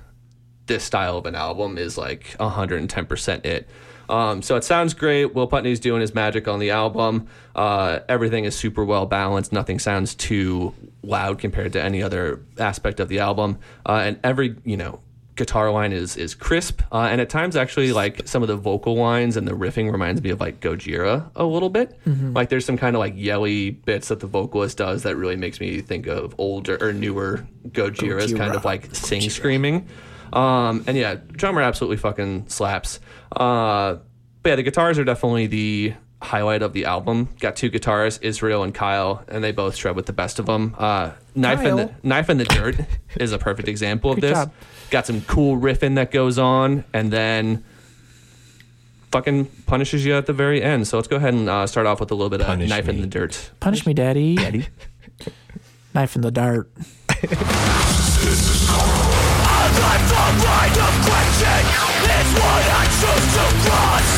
[0.65, 3.69] This style of an album is like 110% it.
[4.09, 5.33] Um, so it sounds great.
[5.33, 7.27] Will Putney's doing his magic on the album.
[7.55, 9.51] Uh, everything is super well balanced.
[9.51, 13.59] Nothing sounds too loud compared to any other aspect of the album.
[13.85, 14.99] Uh, and every you know
[15.35, 16.81] guitar line is is crisp.
[16.91, 20.21] Uh, and at times actually like some of the vocal lines and the riffing reminds
[20.21, 21.97] me of like Gojira a little bit.
[22.33, 25.59] Like there's some kind of like yelly bits that the vocalist does that really makes
[25.59, 29.87] me think of older or newer Gojira's kind of like sing screaming.
[30.33, 32.99] Um, and yeah, drummer absolutely fucking slaps.
[33.31, 33.97] Uh,
[34.43, 37.29] but yeah, the guitars are definitely the highlight of the album.
[37.39, 40.75] Got two guitars, Israel and Kyle, and they both shred with the best of them.
[40.77, 42.75] Uh, knife in the knife in the dirt
[43.19, 44.37] is a perfect example of Good this.
[44.37, 44.53] job.
[44.89, 47.63] Got some cool riffing that goes on, and then
[49.11, 50.87] fucking punishes you at the very end.
[50.87, 52.87] So let's go ahead and uh, start off with a little bit of Punish knife
[52.87, 53.51] in the dirt.
[53.59, 54.35] Punish me, daddy.
[54.35, 54.67] Daddy.
[55.93, 56.71] Knife in the dart.
[60.27, 61.59] A of question
[62.03, 64.09] is what I choose to cross.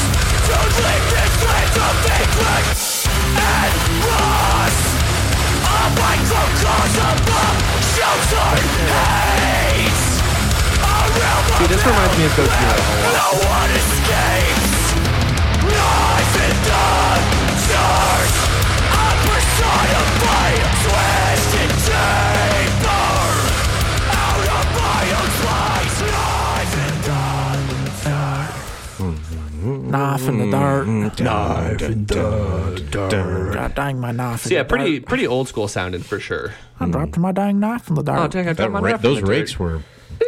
[0.49, 3.05] To leave this land of ignorance
[3.37, 3.73] and
[4.09, 4.77] loss.
[5.69, 7.55] A microcosm of
[7.93, 10.01] sheltered hate.
[10.81, 11.05] A
[11.61, 13.13] Dude, this reminds me of Gojira a lot.
[13.13, 14.73] no one escapes.
[15.61, 16.38] Knife
[29.91, 30.87] Knife in the dart.
[30.87, 31.23] Mm-hmm.
[31.23, 33.53] Knife in the dirt.
[33.53, 34.45] God dang my knife.
[34.45, 35.07] in So yeah, pretty dart.
[35.09, 36.53] pretty old school sounding for sure.
[36.79, 38.11] I dropped my dang knife in the dirt.
[38.13, 38.31] Oh, dart.
[38.31, 39.29] dang, I That dropped my ra- knife in those the dirt.
[39.31, 39.81] rakes were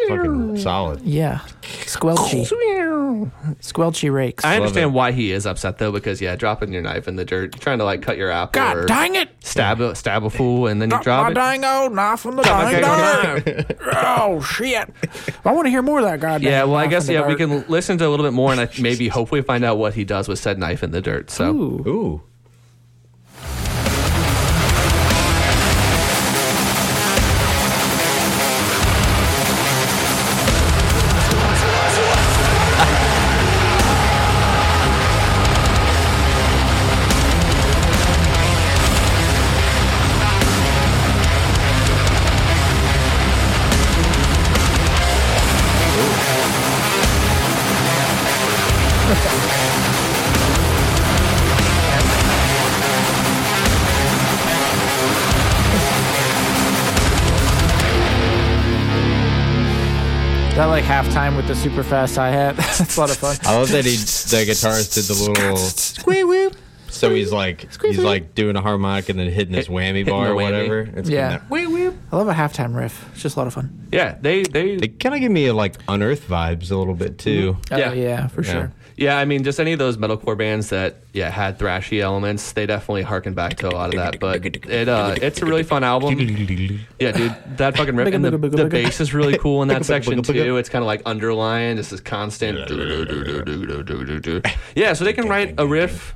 [0.08, 1.01] fucking solid.
[1.01, 1.39] yeah.
[1.62, 2.45] Squelchy.
[3.62, 4.43] Squelchy rakes.
[4.43, 7.60] I understand why he is upset though, because yeah, dropping your knife in the dirt,
[7.60, 9.30] trying to like cut your apple God or dang it.
[9.41, 11.34] stab a stab a fool, and then you Drop drop my it.
[11.34, 13.77] dang old knife in the my dang dang dart.
[14.19, 14.89] oh, shit.
[15.45, 17.27] I want to hear more of that goddamn Yeah, well, I guess in the yeah,
[17.27, 19.93] we can listen to a little bit more, and I, maybe hopefully find out what
[19.93, 21.30] he does with said knife in the dirt.
[21.30, 21.88] So Ooh.
[21.88, 22.21] Ooh.
[60.82, 62.56] Like halftime with the super fast hi hat?
[62.58, 63.38] That's a lot of fun.
[63.44, 66.56] I love that he the guitarist did the little squee whoop
[66.89, 70.32] so he's like he's like doing a harmonic and then hitting his whammy hitting bar
[70.32, 70.44] or whammy.
[70.44, 70.80] whatever.
[70.82, 71.39] It's Yeah.
[71.50, 73.06] kinda- I love a halftime riff.
[73.13, 73.88] It's just a lot of fun.
[73.91, 77.54] Yeah, they they They kind of give me like unearth vibes a little bit too.
[77.70, 77.74] Mm-hmm.
[77.74, 77.94] Oh, Yeah.
[77.94, 78.52] yeah, for Yeah.
[78.52, 78.72] sure.
[79.02, 82.68] Yeah, I mean, just any of those metalcore bands that yeah had thrashy elements, they
[82.68, 84.20] definitely harken back to a lot of that.
[84.20, 86.20] But it uh, it's a really fun album.
[87.00, 89.68] Yeah, dude, that fucking riff and the, Bugga, bugga, the bass is really cool in
[89.70, 90.44] that section bugga, bugga.
[90.44, 90.58] too.
[90.58, 92.60] It's kind of like underlying, This is constant.
[94.76, 96.16] Yeah, so they can write a riff,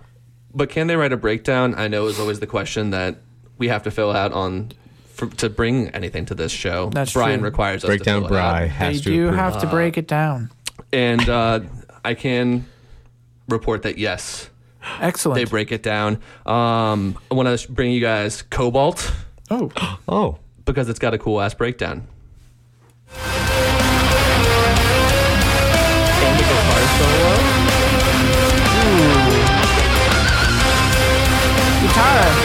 [0.53, 1.75] but can they write a breakdown?
[1.75, 3.17] I know is always the question that
[3.57, 4.71] we have to fill out on.
[5.15, 7.47] For, to bring anything to this show, That's Bryan true.
[7.47, 8.51] requires us Breakdown to fill it out.
[8.51, 9.39] Bry They has to do approve.
[9.39, 10.51] have to break it down.
[10.91, 11.61] and uh,
[12.03, 12.65] I can
[13.47, 14.49] report that yes,
[14.99, 15.35] Excellent.
[15.35, 16.15] they break it down.
[16.45, 19.11] Um, I want to bring you guys Cobalt
[19.49, 19.71] oh,
[20.07, 22.07] Oh, because it's got a cool ass breakdown.
[26.27, 27.55] And the guitar solo.
[31.81, 32.44] guitar.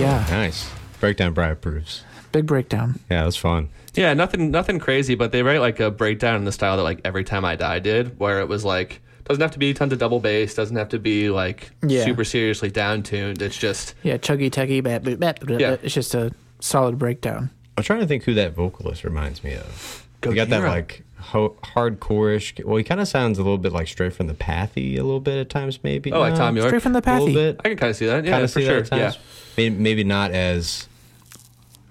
[0.00, 0.70] Yeah, nice.
[1.00, 2.02] Breakdown Bry approves.
[2.32, 3.00] big breakdown.
[3.10, 3.68] Yeah, that's fun.
[3.94, 7.00] Yeah, nothing, nothing crazy, but they write like a breakdown in the style that like
[7.04, 9.98] Every Time I Die did, where it was like doesn't have to be tons of
[9.98, 12.04] double bass, doesn't have to be like Yeah.
[12.04, 13.42] super seriously down tuned.
[13.42, 15.76] It's just Yeah, chuggy tuggy, bat, boot, bat, Yeah.
[15.82, 17.50] It's just a solid breakdown.
[17.76, 20.06] I'm trying to think who that vocalist reminds me of.
[20.24, 22.54] He got that like ho- hardcore-ish.
[22.64, 25.20] Well, he kind of sounds a little bit like straight from the pathy a little
[25.20, 26.12] bit at times, maybe.
[26.12, 26.68] oh, like No, Thom Yorke.
[26.68, 27.34] Straight from the a little pathy.
[27.34, 27.60] bit.
[27.64, 28.24] I can kind of see that.
[28.24, 28.82] Yeah, kind of for see sure.
[28.82, 29.20] that at Yeah.
[29.56, 30.86] Maybe, maybe not as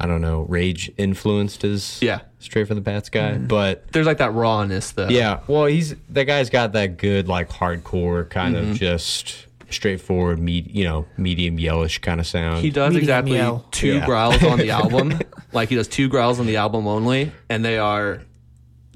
[0.01, 2.19] I don't know, rage influenced as Yeah.
[2.39, 3.47] straight from the Pats guy, Mm-hmm.
[3.47, 5.09] but there's like that rawness though.
[5.09, 8.71] yeah, well, he's that guy's got that good like hardcore kind Mm-hmm.
[8.71, 12.61] of just straightforward, me, you know, medium yellish kind of sound.
[12.63, 13.65] He does Medium exactly yell.
[13.71, 14.05] two Yeah.
[14.05, 15.19] growls on the album.
[15.51, 18.21] like he does two growls on the album only, and they are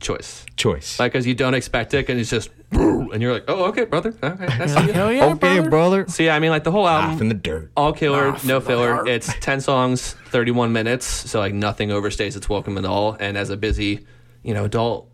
[0.03, 0.45] choice.
[0.55, 0.99] choice.
[0.99, 4.13] Like, cause you don't expect it, and it's just, and you're like, oh, okay, brother.
[4.21, 4.93] Okay, I see you.
[4.93, 5.69] Hell yeah, okay, brother.
[5.69, 6.05] brother.
[6.09, 7.71] So yeah, I mean, like the whole album, Off album, in the dirt.
[7.75, 8.93] all killer, Off no filler.
[8.93, 9.07] heart.
[9.09, 13.13] It's ten songs, thirty-one minutes, so like nothing overstays its welcome at all.
[13.19, 14.05] And as a busy,
[14.43, 15.09] you know, adult,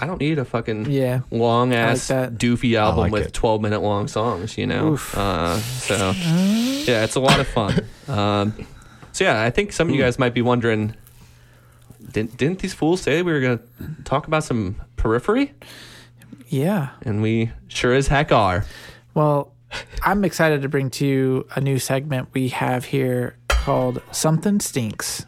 [0.00, 1.20] I don't need a fucking Yeah.
[1.30, 2.34] long ass that.
[2.34, 3.32] doofy album like with it.
[3.32, 4.58] twelve minute long songs.
[4.58, 7.84] You know, uh, so yeah, it's a lot of fun.
[8.06, 8.52] Um,
[9.12, 10.94] so yeah, I think some of you guys might be wondering.
[12.14, 15.52] Didn't, didn't these fools say we were going to talk about some periphery?
[16.48, 16.90] Yeah.
[17.02, 18.64] And we sure as heck are.
[19.14, 19.52] Well,
[20.02, 25.26] I'm excited to bring to you a new segment we have here called Something Stinks.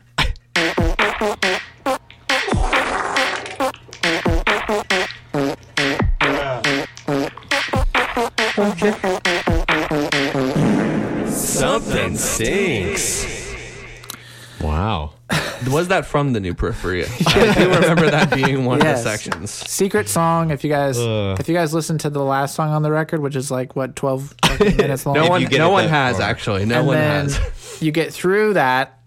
[15.96, 17.04] That from the new periphery?
[17.26, 18.98] I do remember that being one Yes.
[18.98, 19.50] of the sections.
[19.50, 20.50] Secret song.
[20.50, 21.38] If you guys, Ugh.
[21.40, 23.96] if you guys listen to the last song on the record, which is like what
[23.96, 26.28] 12 minutes long, No one, no one that has far.
[26.28, 26.64] actually.
[26.66, 27.78] No and one then has.
[27.82, 29.00] you get through that,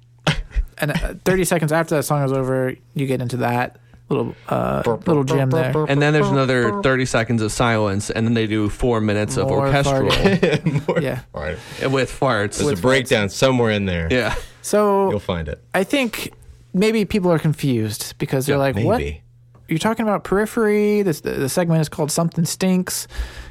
[0.80, 3.78] and uh, 30 seconds after that song is over, you get into that
[4.10, 5.71] little uh, little gem there.
[5.88, 9.52] And then there's another 30 seconds of silence, and then they do four minutes of
[9.52, 11.02] orchestral farting.
[11.02, 11.21] yeah.
[11.36, 11.58] All right.
[11.91, 12.58] with farts.
[12.58, 14.08] There's a breakdown somewhere in there.
[14.10, 14.34] yeah.
[14.62, 15.63] So You'll find it.
[15.73, 16.34] I think
[16.80, 18.98] maybe people are confused because they're Yeah, like, "What?
[19.00, 19.22] Maybe.
[19.68, 21.04] You're talking about periphery?
[21.04, 23.08] This the, the segment is called Something Stinks."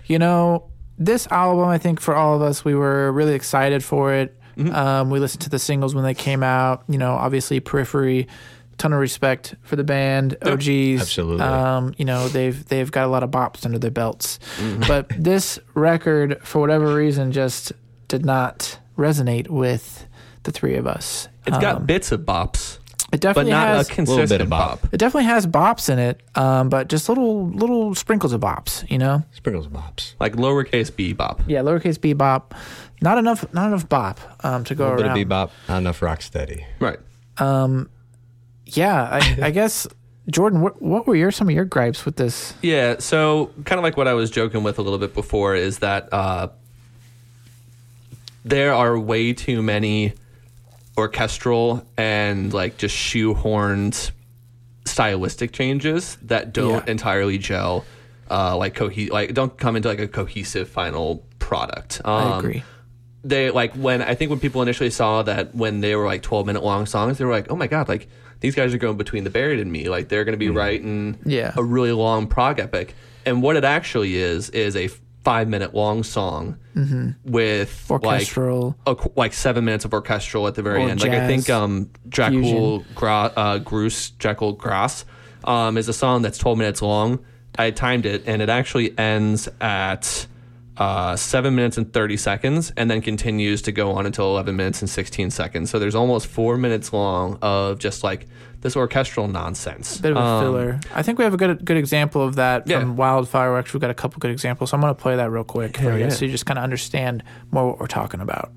[0.06, 0.64] You know,
[0.98, 1.68] this album.
[1.68, 4.34] I think for all of us, we were really excited for it.
[4.56, 4.74] Mm-hmm.
[4.74, 6.82] Um, we listened to the singles when they came out.
[6.88, 8.26] You know, obviously periphery.
[8.78, 11.00] Ton of respect for the band, OGs.
[11.00, 11.42] Absolutely.
[11.44, 14.38] Um, you know, they've they've got a lot of bops under their belts.
[14.58, 14.84] Mm-hmm.
[14.86, 17.72] But this record, for whatever reason, just
[18.06, 20.06] did not resonate with
[20.44, 21.26] the three of us.
[21.44, 22.77] It's got Um, bits of bops,
[23.08, 24.82] it but definitely not has a consistent bit of bop.
[24.82, 24.92] bop.
[24.94, 28.98] it definitely has bops in it, um, but just little little sprinkles of bops, you
[28.98, 29.22] know.
[29.32, 30.14] Sprinkles of bops.
[30.20, 31.40] Like lowercase b bop.
[31.46, 32.54] Yeah, lowercase b bop,
[33.00, 35.18] not enough, not enough bop um, to go A little bit around.
[35.18, 36.66] of bebop, not enough rock steady.
[36.80, 36.98] Right.
[37.38, 37.88] Um,
[38.66, 39.86] Yeah, I, I guess
[40.30, 42.52] Jordan, what, what were your some of your gripes with this?
[42.60, 45.78] Yeah, so kind of like what I was joking with a little bit before is
[45.78, 46.48] that uh,
[48.44, 50.12] there are way too many
[50.98, 54.10] orchestral and like just shoehorned
[54.84, 56.90] stylistic changes that don't Yeah.
[56.92, 57.84] entirely gel,
[58.30, 62.00] uh, like cohe- like don't come into like a cohesive final product.
[62.04, 62.62] Um, I agree.
[63.24, 66.46] they like when I think when people initially saw that when they were like 12
[66.46, 68.08] minute long songs, they were like, oh my god, like
[68.40, 69.88] these guys are going between the buried and me.
[69.88, 71.52] Like they're going to be writing Yeah.
[71.56, 72.94] a really long prog epic.
[73.26, 74.88] And what it actually is is a
[75.28, 76.56] five minute long song
[77.24, 78.76] with Orchestral.
[78.86, 81.02] like a, like seven minutes of orchestral at the very Or end.
[81.02, 82.84] Like I think jazz um Jekyll.
[82.94, 85.04] Gra- uh, Groose Dracul Gras
[85.44, 87.18] um is a song that's 12 minutes long.
[87.58, 90.26] I timed it and it actually ends at
[90.78, 94.80] uh, seven minutes and 30 seconds and then continues to go on until 11 minutes
[94.80, 95.68] and 16 seconds.
[95.70, 98.28] So there's almost four minutes long of just like
[98.60, 99.98] this orchestral nonsense.
[99.98, 100.80] Bit of a Um, filler.
[100.94, 102.80] I think we have a good good example of that Yeah.
[102.80, 103.56] from Wildfire.
[103.56, 104.70] Actually, we've got a couple good examples.
[104.70, 106.08] So I'm going to play that real quick for you, yeah.
[106.08, 108.50] so you just kind of understand more what we're talking about.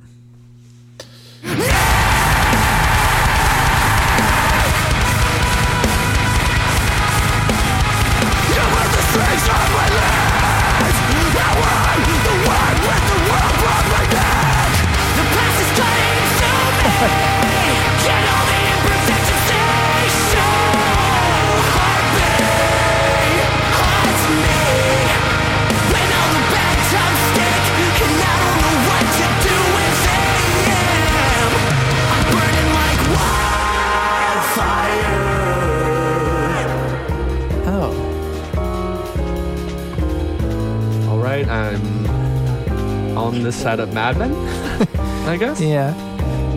[43.71, 44.33] Set of Mad Men,
[45.29, 45.61] I guess.
[45.61, 45.95] yeah,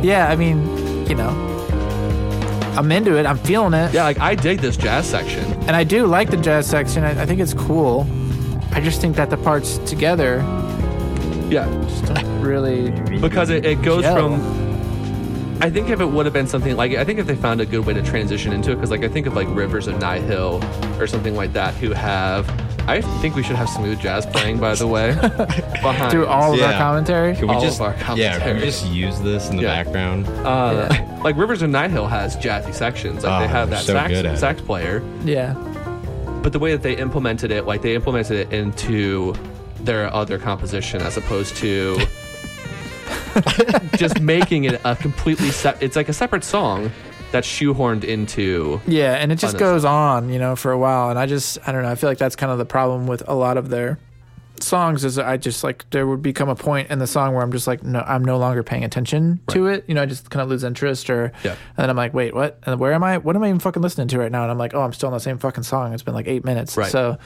[0.03, 0.29] yeah.
[0.29, 0.59] I mean,
[1.07, 1.29] you know,
[2.77, 3.24] I'm into it.
[3.24, 5.44] I'm feeling it, Yeah, like I dig this jazz section.
[5.68, 7.05] and I do like the jazz section.
[7.05, 8.05] I, I think it's cool.
[8.72, 10.38] I just think that the parts together
[11.48, 12.90] Yeah, just don't really.
[13.20, 14.16] because it, it goes Gel.
[14.16, 14.64] from
[15.62, 17.66] I think if it would have been something like I think if they found a
[17.66, 20.61] good way to transition into it because like I think of like Rivers of Nihil
[20.98, 22.44] or something like that who have
[22.87, 25.14] I think we should have smooth jazz playing by the way
[25.83, 26.79] behind Through all of our Yeah.
[26.79, 27.35] commentary.
[27.35, 28.38] Can we All just of our yeah?
[28.38, 29.83] Can we just use this in the Yeah.
[29.83, 30.27] background?
[30.47, 30.88] uh,
[31.23, 34.11] like Rivers of Nihil has jazzy sections like they Oh, have they're that so sax,
[34.11, 34.38] good at it.
[34.38, 35.55] sax player Yeah.
[36.42, 39.35] but the way that they implemented it like they implemented it into
[39.81, 41.99] their other composition as opposed to
[43.97, 46.90] just making it a completely set it's like a separate song
[47.35, 51.11] that's shoehorned into Yeah, and it just goes on, you know, for a while.
[51.11, 51.90] And I just, I don't know.
[51.90, 53.99] I feel like that's kind of the problem with a lot of their
[54.61, 55.05] songs.
[55.05, 57.66] Is I just like there would become a point in the song where I'm just
[57.66, 59.85] like, no, I'm no longer paying attention to it.
[59.88, 61.51] You know, I just kind of lose interest, or Yeah.
[61.51, 62.61] and then I'm like, wait, what?
[62.64, 63.18] And where am I?
[63.18, 64.42] What am I even fucking listening to right now?
[64.42, 65.92] And I'm like, oh, I'm still on the same fucking song.
[65.92, 66.77] It's been like eight minutes.
[66.77, 66.90] Right.
[66.90, 67.18] So.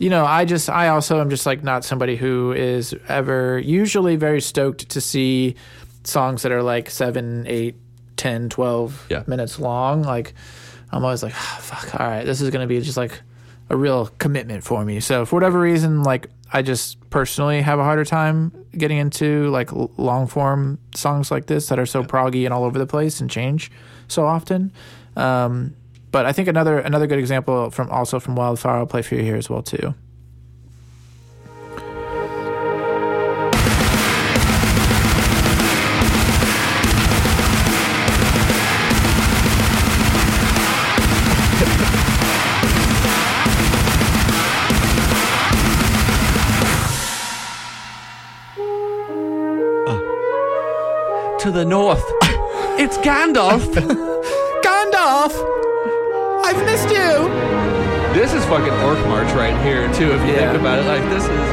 [0.00, 4.14] You know, I just, I also am just like not somebody who is ever usually
[4.14, 5.56] very stoked to see
[6.04, 7.74] songs that are like seven, eight,
[8.18, 9.22] 10, 12 Yeah.
[9.26, 10.02] minutes long.
[10.02, 10.34] Like,
[10.92, 13.20] I'm always like, "Ah, fuck, all right, this is going to be just like
[13.70, 15.00] a real commitment for me.
[15.00, 19.70] So, for whatever reason, like, I just personally have a harder time getting into like
[19.98, 23.28] long form songs like this that are so proggy and all over the place and
[23.28, 23.70] change
[24.08, 24.72] so often.
[25.14, 25.74] Um,
[26.10, 29.22] but I think another another good example from also from Wildfire I'll play for you
[29.22, 29.92] here as well too.
[51.48, 52.04] To the north.
[52.76, 53.64] it's Gandalf.
[54.60, 55.32] Gandalf,
[56.44, 57.08] I've missed you.
[58.12, 60.12] this is fucking Orc March right here too.
[60.12, 60.52] If you Yeah.
[60.52, 61.46] think about it, like this is,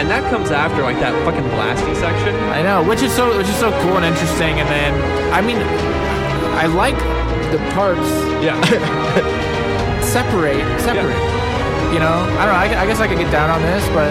[0.00, 2.34] and that comes after like that fucking blasty section.
[2.48, 4.58] I know, which is so which is so cool and interesting.
[4.60, 4.92] And then,
[5.34, 5.58] I mean,
[6.56, 6.96] I like
[7.52, 8.08] the parts
[8.40, 8.56] Yeah,
[10.00, 11.20] separate separate.
[11.92, 12.64] You know, I don't know.
[12.64, 14.08] I, I guess I could get down on this, but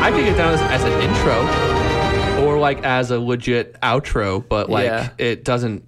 [0.00, 1.36] I could get down as, as an intro,
[2.40, 5.10] or like as a legit outro, but like Yeah.
[5.18, 5.84] it doesn't.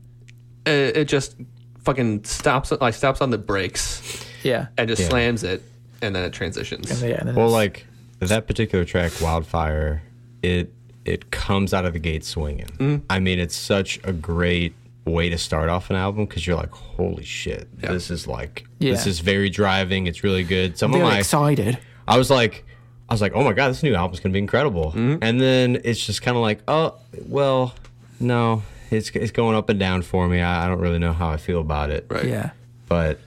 [0.67, 1.37] It, it just
[1.85, 5.09] fucking stops like stops on the brakes yeah, and just Yeah.
[5.09, 5.63] slams it,
[6.01, 6.91] and then it transitions.
[6.91, 7.17] and yeah.
[7.19, 7.87] And then Well, it's- like
[8.21, 10.03] that particular track, "Wildfire,"
[10.43, 10.73] it
[11.05, 12.67] it comes out of the gate swinging.
[12.79, 12.97] Mm-hmm.
[13.11, 14.75] I mean, it's such a great
[15.05, 17.91] way to start off an album because you're like, "Holy shit, Yeah.
[17.93, 18.93] this is like Yeah.
[18.93, 20.07] this is very driving.
[20.07, 21.79] It's really good." Some they're of my excited.
[22.07, 22.65] I was like,
[23.09, 24.93] I was like, oh my god, this new album's gonna be incredible.
[24.93, 25.17] Mm-hmm.
[25.23, 26.95] And then it's just kind of like, oh,
[27.27, 27.75] well,
[28.21, 30.41] no, it's it's going up and down for me.
[30.41, 32.07] I, I don't really know how I feel about it.
[32.09, 32.25] Right.
[32.27, 32.51] Yeah,
[32.89, 33.19] But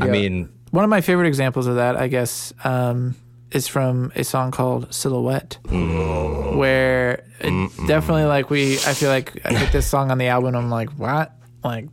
[0.00, 3.14] I mean, One of my favorite examples of that, I guess, um,
[3.52, 5.58] is from a song called "Silhouette,"
[6.56, 8.74] where it definitely like we.
[8.74, 10.48] I feel like I picked this song on the album.
[10.48, 11.32] and I'm like, what?
[11.64, 11.88] Like,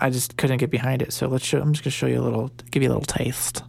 [0.00, 1.12] I just couldn't get behind it.
[1.12, 1.60] So let's show.
[1.60, 3.62] I'm just gonna show you a little, give you a little taste.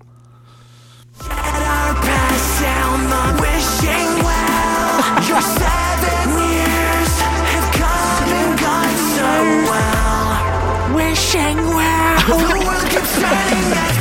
[10.94, 12.20] Wishing well.
[12.28, 14.01] The world keeps turning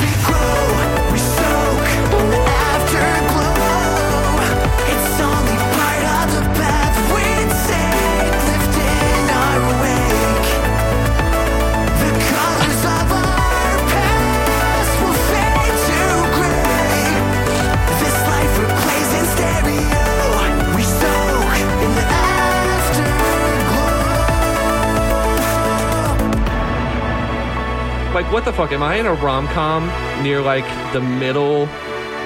[28.61, 28.73] fuck?
[28.73, 29.87] Am I in a rom com
[30.23, 31.67] near like the middle,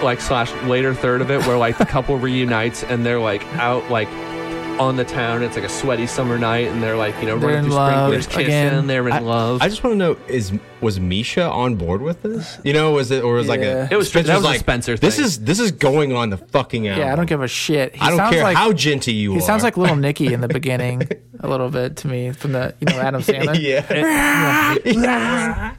[0.02, 3.88] like slash later third of it, where like the couple reunites and they're like out
[3.90, 4.08] like
[4.80, 5.44] on the town.
[5.44, 7.74] It's like a sweaty summer night, and they're like you know They're running in through
[7.74, 8.44] love sprinklers, kissing.
[8.46, 8.86] again.
[8.88, 9.62] They're in I, love.
[9.62, 12.58] I just want to know: is was Misha on board with this?
[12.64, 13.86] You know, was it or was like Yeah.
[13.88, 15.24] a It was- Spencer's that was a like, Spencer This thing.
[15.26, 17.06] is this is going on the fucking album.
[17.06, 17.94] Yeah, I don't give a shit.
[17.94, 19.34] He I don't sounds care like, how djenty you are.
[19.36, 21.08] He sounds like Little Nicky in the beginning,
[21.44, 23.58] a little bit to me from the you know Adam Sandler.
[24.84, 25.74] yeah.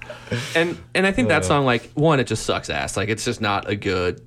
[0.56, 2.98] and and I think that song like one, it just sucks ass.
[2.98, 4.22] Like it's just not a good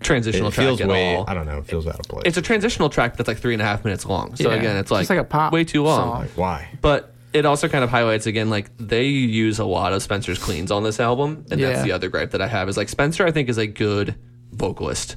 [0.00, 1.16] transitional It track feels at way.
[1.16, 1.24] all.
[1.28, 1.58] I don't know.
[1.58, 2.22] It feels out of place.
[2.26, 4.34] It's a transitional track that's like three and a half minutes long.
[4.36, 5.98] So Yeah, again, it's like, just like a pop way too long.
[6.00, 6.18] song.
[6.20, 6.68] like why?
[6.80, 10.70] But it also kind of highlights again, like they use a lot of Spencer's cleans
[10.70, 11.68] on this album, and Yeah.
[11.70, 13.24] that's the other gripe that I have is like Spencer.
[13.26, 14.16] I think is a good
[14.52, 15.16] vocalist.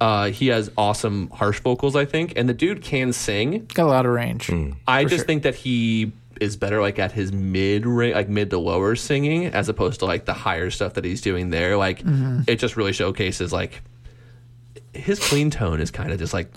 [0.00, 3.66] Uh, he has awesome harsh vocals, I think, and the dude can sing.
[3.74, 4.50] Got a lot of range.
[4.88, 5.24] I just sure.
[5.24, 9.46] think that he is better like at his mid range, like mid to lower singing
[9.46, 11.76] as opposed to like the higher stuff that he's doing there.
[11.76, 12.42] Like Mm-hmm.
[12.48, 13.82] it just really showcases like
[14.92, 16.48] his clean tone is kind of just like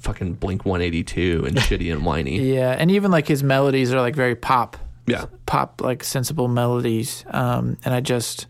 [0.00, 2.38] fucking Blink 182 and shitty and whiny.
[2.54, 4.76] Yeah, and even like his melodies are like very pop.
[5.06, 5.24] Yeah.
[5.46, 7.24] pop like sensible melodies.
[7.30, 8.46] Um, and I just,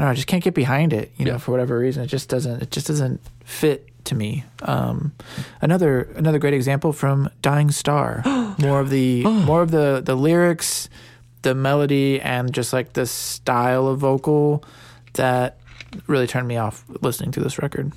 [0.00, 1.12] I don't know, I just can't get behind it.
[1.18, 1.36] You know, Yeah.
[1.38, 2.62] for whatever reason, it just doesn't.
[2.62, 4.44] It just doesn't fit to me.
[4.62, 5.12] Um,
[5.60, 8.22] another another great example from Dying Star.
[8.58, 10.88] more of the more of the the lyrics,
[11.42, 14.64] the melody, and just like the style of vocal
[15.14, 15.58] that
[16.06, 17.92] really turned me off listening to this record.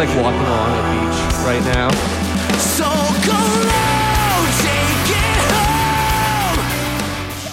[0.00, 1.90] Like walking along a beach right now.
[2.58, 2.84] So
[3.26, 3.36] go
[3.68, 6.64] low, take it home.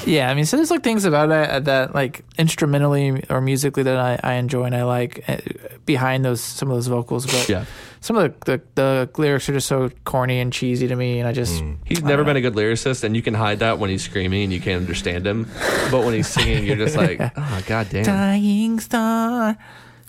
[0.10, 3.98] Yeah, I mean, so there's like things about that that like instrumentally or musically that
[3.98, 5.40] I, I enjoy and I like uh,
[5.86, 7.66] behind those some of those vocals, but Yeah.
[8.00, 11.28] some of the, the the lyrics are just so corny and cheesy to me, and
[11.28, 14.04] I just He's never been a good lyricist, and you can hide that when he's
[14.04, 15.50] screaming and you can't understand him.
[15.92, 18.06] But when he's singing, you're just like, oh god damn.
[18.06, 19.58] dying star.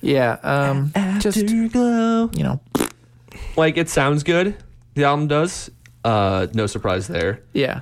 [0.01, 2.30] Yeah, um, just glow.
[2.34, 2.60] you know,
[3.56, 4.56] Like it sounds good.
[4.94, 5.70] The album does.
[6.04, 7.42] Uh, no surprise there.
[7.52, 7.80] yeah,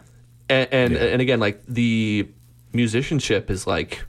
[0.48, 2.28] And and, and again, like the
[2.72, 4.04] musicianship is like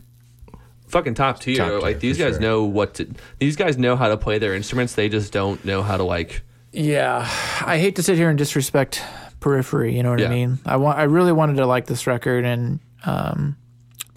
[0.88, 1.57] fucking top tier.
[1.57, 2.41] Top tier, like these guys sure.
[2.41, 3.07] know what to.
[3.39, 4.95] These guys know how to play their instruments.
[4.95, 6.41] They just don't know how to like.
[6.71, 7.19] yeah.
[7.65, 9.03] I hate to sit here and disrespect
[9.39, 9.95] Periphery.
[9.95, 10.28] You know what Yeah.
[10.28, 10.59] I mean?
[10.65, 13.55] I want, I really wanted to like this record, and um,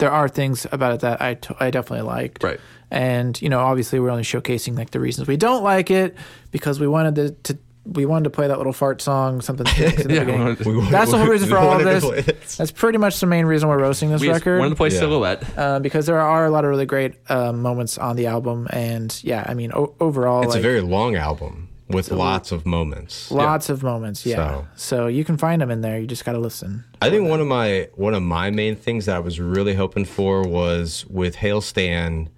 [0.01, 2.43] there are things about it that I, t- I definitely liked.
[2.43, 2.59] Right.
[2.91, 6.17] And you know, obviously, we're only showcasing like the reasons we don't like it
[6.51, 7.53] because we wanted to.
[7.53, 9.65] to we wanted to play that little fart song, something.
[9.75, 10.25] in the Yeah, beginning.
[10.27, 12.55] we wanted to- We- That's the whole reason for all of this.
[12.57, 14.29] That's pretty much the main reason we're roasting this record.
[14.29, 14.59] We record.
[14.59, 14.99] wanted to play Yeah.
[14.99, 15.57] Silhouette.
[15.57, 19.09] uh, because there are a lot of really great uh, moments on the album, and
[19.23, 23.31] yeah, I mean, o- overall, It's like, a very long album with lots of moments.
[23.31, 24.25] lots of moments.
[24.25, 24.67] Yeah, so.
[24.75, 25.99] So- you can find them in there.
[25.99, 26.83] You just got to listen.
[27.01, 30.05] I think one of my one of my main things that I was really hoping
[30.05, 32.29] for was with Hail Stan,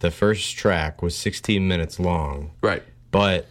[0.00, 2.52] the first track was 16 minutes long.
[2.62, 2.82] Right.
[3.10, 3.46] But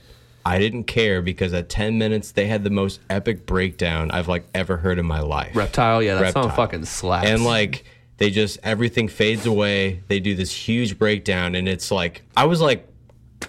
[0.45, 4.45] I didn't care because at 10 minutes they had the most epic breakdown I've like
[4.53, 5.55] ever heard in my life.
[5.55, 6.03] Reptile.
[6.03, 7.27] Yeah, that song fucking slaps.
[7.27, 7.85] And like
[8.17, 10.03] they just everything fades away.
[10.07, 12.87] They do this huge breakdown and it's like I was like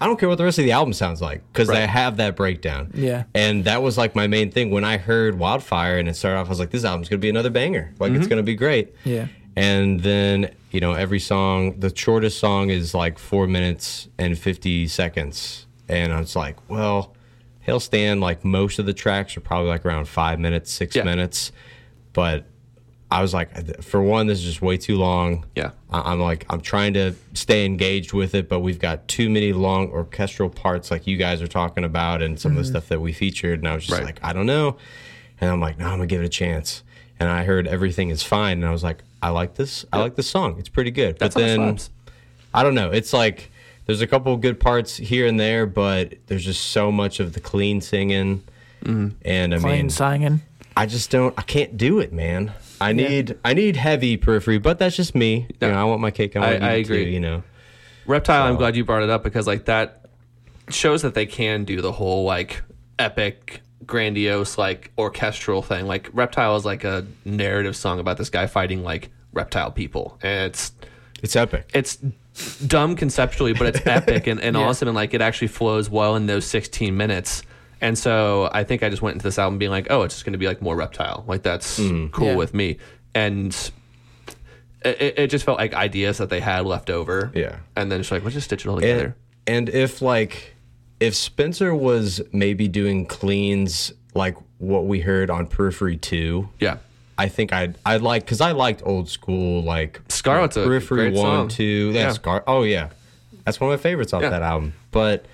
[0.01, 1.81] I don't care what the rest of the album sounds like because Right.
[1.81, 2.91] they have that breakdown.
[2.95, 3.25] Yeah.
[3.35, 6.47] And that was like my main thing when I heard Wildfire and it started off.
[6.47, 7.93] I was like, this album's gonna be another banger.
[7.99, 8.21] Like Mm-hmm.
[8.21, 8.95] it's gonna be great.
[9.05, 9.27] Yeah.
[9.57, 14.89] And then you know every song, the shortest song is like four minutes and fifty
[14.89, 17.15] seconds, and I was like, well,
[17.61, 21.05] Hail Stan like most of the tracks are probably like around five minutes, six Yeah.
[21.05, 21.53] minutes,
[22.13, 22.47] but
[23.15, 25.45] I was like, for one, this is just way too long.
[25.55, 25.71] Yeah.
[25.91, 29.53] I- I'm like, I'm trying to stay engaged with it, but we've got too many
[29.53, 33.01] long orchestral parts, like you guys are talking about, and some of the stuff that
[33.01, 33.61] we featured.
[33.61, 34.05] And I was just Right.
[34.05, 34.77] like, I don't know.
[35.41, 36.83] And I'm like, no, I'm gonna give it a chance.
[37.21, 39.85] And I heard everything is fine, and I was like, I like this.
[39.93, 40.57] I like this song.
[40.59, 41.19] It's pretty good.
[41.19, 41.79] That's but then.
[42.53, 42.91] I don't know.
[42.91, 43.51] It's like
[43.87, 47.41] there's a couple good parts here and there, but there's just so much of the
[47.41, 48.43] clean singing.
[48.85, 49.09] Mm-hmm.
[49.25, 50.41] And I Plain mean, singing.
[50.77, 51.33] I just don't.
[51.39, 52.53] I can't do it, man.
[52.89, 55.47] I need I need heavy periphery, but that's just me.
[55.61, 56.37] You know, I want my cake.
[56.37, 57.05] I, want I- I agree.
[57.05, 57.43] Too, you know,
[58.07, 60.07] Reptile, I'm glad you brought it up because like that
[60.69, 62.63] shows that they can do the whole like
[62.99, 65.87] epic, grandiose, like orchestral thing.
[65.87, 70.51] Like Reptile is like a narrative song about this guy fighting like reptile people, and
[70.51, 70.73] it's
[71.23, 71.71] it's epic.
[71.75, 71.97] it's
[72.67, 74.63] dumb conceptually, but it's epic and, and Yeah.
[74.65, 77.43] awesome, and like it actually flows well in those 16 minutes.
[77.81, 80.25] And so I think I just went into this album being like, oh, it's just
[80.25, 81.25] going to be like more reptile.
[81.27, 82.11] Like that's Mm.
[82.13, 82.35] cool Yeah.
[82.37, 82.79] with me.
[83.15, 83.55] And
[84.85, 87.31] it, it- it just felt like ideas that they had left over.
[87.35, 87.57] Yeah.
[87.77, 89.17] And then it's like, let's just stitch it all together.
[89.47, 90.55] and, and if like
[91.01, 96.77] if Spencer was maybe doing cleans like what we heard on Periphery Two, yeah.
[97.19, 101.15] I think I'd I'd like because I liked old school like Scarlet's a Periphery great
[101.15, 101.49] One, song.
[101.49, 101.91] Two.
[101.95, 102.13] Yeah, Yeah.
[102.13, 102.45] Scar.
[102.47, 102.89] Oh yeah,
[103.45, 104.31] that's one of my favorites off Yeah.
[104.31, 104.73] that album.
[104.93, 105.27] But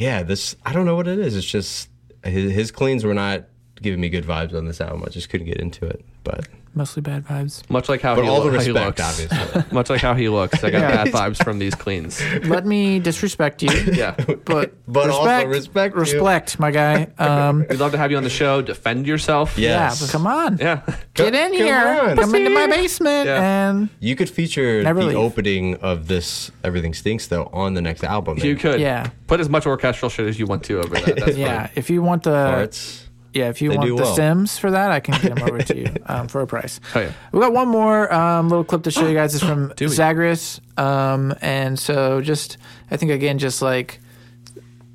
[0.00, 1.36] yeah, this I don't know what it is.
[1.36, 1.90] It's just
[2.24, 3.44] his, his cleans were not
[3.82, 5.04] giving me good vibes on this album.
[5.06, 6.02] I just couldn't get into it.
[6.24, 7.68] But Mostly bad vibes.
[7.68, 9.20] Much like how but he, all the lo- how he respect, looks.
[9.32, 9.62] obviously.
[9.74, 10.62] Much like how he looks.
[10.62, 11.04] I got Yeah.
[11.04, 12.22] bad vibes from these cleans.
[12.44, 13.70] Let me disrespect you.
[13.92, 14.14] Yeah.
[14.44, 16.00] But, But also respect, respect you.
[16.00, 17.08] respect, my guy.
[17.18, 18.62] Um, We'd love to have you on the show.
[18.62, 19.58] Defend yourself.
[19.58, 19.68] Yeah.
[19.70, 20.00] yeah, Yes.
[20.00, 20.58] but come on.
[20.58, 20.82] Yeah.
[21.14, 21.76] Get in Come here.
[22.02, 22.16] on.
[22.16, 23.70] Come into my basement Yeah.
[23.70, 25.16] and You could feature Never the leave.
[25.16, 28.38] opening of this Everything Stinks though on the next album.
[28.38, 28.80] You and could.
[28.80, 29.10] Yeah.
[29.26, 31.16] Put as much orchestral shit as you want to over that.
[31.16, 31.70] That's yeah, fine.
[31.74, 33.06] if you want the parts.
[33.32, 34.14] Yeah, if you They want the well.
[34.14, 36.80] Sims for that, I can get them over to you um, for a price.
[36.94, 37.12] Oh, yeah.
[37.32, 39.34] We got one more um, little clip to show you guys.
[39.34, 39.72] It's from?
[39.88, 42.58] Zagreus, um, and so just
[42.90, 44.00] I think again, just like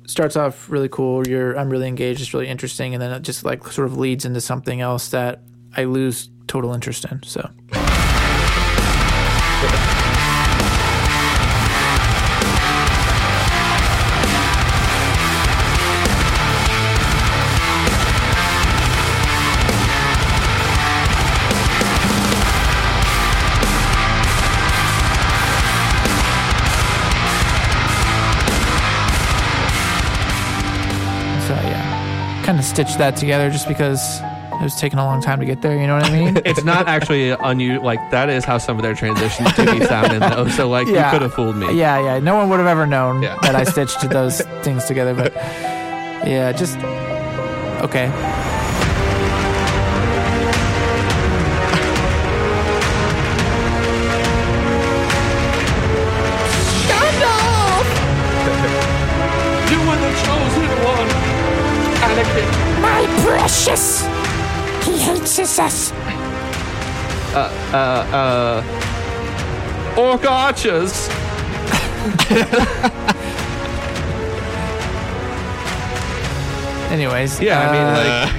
[0.06, 1.26] starts off really cool.
[1.26, 2.20] You're I'm really engaged.
[2.20, 5.40] It's really interesting, and then it just like sort of leads into something else that
[5.76, 7.22] I lose total interest in.
[7.22, 7.50] So
[32.66, 35.78] stitched that together just because it was taking a long time to get there.
[35.78, 36.36] You know what I mean?
[36.44, 37.84] It's not actually unusual.
[37.84, 40.48] Like that is how some of their transitions do be sounding though.
[40.48, 41.06] So like Yeah.
[41.06, 41.66] you could have fooled me.
[41.78, 42.18] Yeah, yeah.
[42.18, 43.36] No one would have ever known Yeah.
[43.42, 45.34] that I stitched those things together, but
[46.26, 46.76] yeah, just
[47.84, 48.06] okay.
[63.46, 64.02] Precious!
[64.84, 65.92] He hates us.
[67.32, 68.60] Uh, uh, uh.
[69.96, 71.08] Orc archers.
[76.90, 78.32] Anyways, Yeah, I uh, mean like.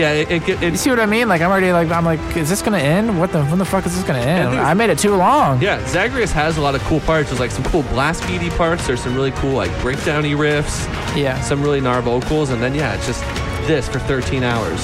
[0.00, 1.28] Yeah, it, it, it, you see what I mean?
[1.28, 3.18] Like I'm already like I'm like, is this gonna end?
[3.18, 4.50] What the when the fuck is this gonna end?
[4.52, 4.60] dude.
[4.60, 5.60] I made it too long.
[5.62, 5.84] yeah.
[5.86, 7.28] Zagreus has a lot of cool parts.
[7.28, 8.86] There's like some cool blast beady parts.
[8.86, 10.86] There's some really cool like breakdowny riffs.
[11.16, 11.40] Yeah.
[11.42, 13.22] Some really gnar vocals, and then yeah, it's just
[13.68, 14.82] this for 13 hours.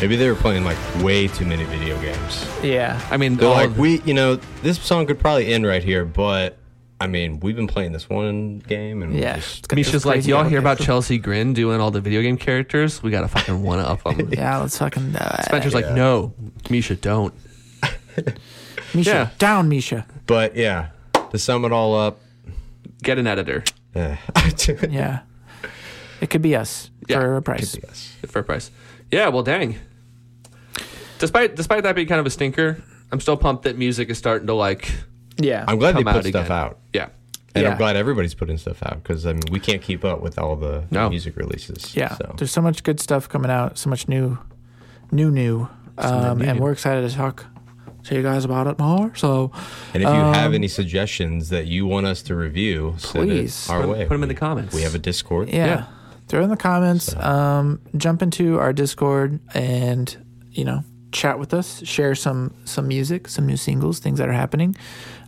[0.00, 2.44] Maybe they were playing like way too many video games.
[2.62, 3.00] yeah.
[3.10, 5.82] I mean, They're all like, of- we, you know, this song could probably end right
[5.82, 6.58] here, but
[7.00, 9.36] I mean, we've been playing this one game, and Yeah.
[9.36, 10.78] just- It's got Misha's this like, y'all hear about.
[10.78, 13.02] Chelsea Grin doing all the video game characters?
[13.02, 14.28] We gotta fucking one up them.
[14.30, 15.44] Yeah, let's fucking do it.
[15.44, 16.34] Spencer's like, no,
[16.68, 17.32] Misha, don't.
[18.94, 19.28] Misha, yeah.
[19.38, 20.06] down, Misha.
[20.26, 20.88] but yeah,
[21.30, 22.18] to sum it all up,
[23.02, 23.62] Get an editor
[24.90, 25.20] Yeah.
[26.20, 27.76] It could be us Yeah, for a price.
[27.82, 28.14] yes.
[28.26, 28.70] for a price.
[29.10, 29.76] Yeah, well, dang.
[31.18, 32.82] Despite despite that being kind of a stinker,
[33.12, 34.90] I'm still pumped that music is starting to like.
[35.36, 35.64] Yeah.
[35.66, 36.52] I'm glad they put out stuff again.
[36.56, 37.08] out, Yeah,
[37.54, 37.70] and Yeah.
[37.72, 40.56] I'm glad everybody's putting stuff out because I mean, we can't keep up with all
[40.56, 41.08] the No.
[41.08, 41.94] music releases.
[41.96, 42.14] yeah.
[42.16, 42.34] so.
[42.36, 44.38] There's so much good stuff coming out, so much new,
[45.12, 45.68] new, new.
[45.98, 46.62] Um, new, and new.
[46.64, 47.46] we're excited to talk
[48.04, 49.12] tell you guys about it more.
[49.16, 49.50] So
[49.92, 53.66] And if you have Um, any suggestions that you want us to review, send Please.
[53.68, 54.04] it our Put 'em- way.
[54.06, 54.74] put 'em in the comments.
[54.74, 55.48] We have a Discord.
[55.48, 55.84] yeah, Yeah.
[56.28, 57.14] throw in the comments.
[57.16, 60.16] Um, jump into our Discord and
[60.52, 61.80] you know chat with us.
[61.84, 64.74] Share some some music, some new singles, things that are happening,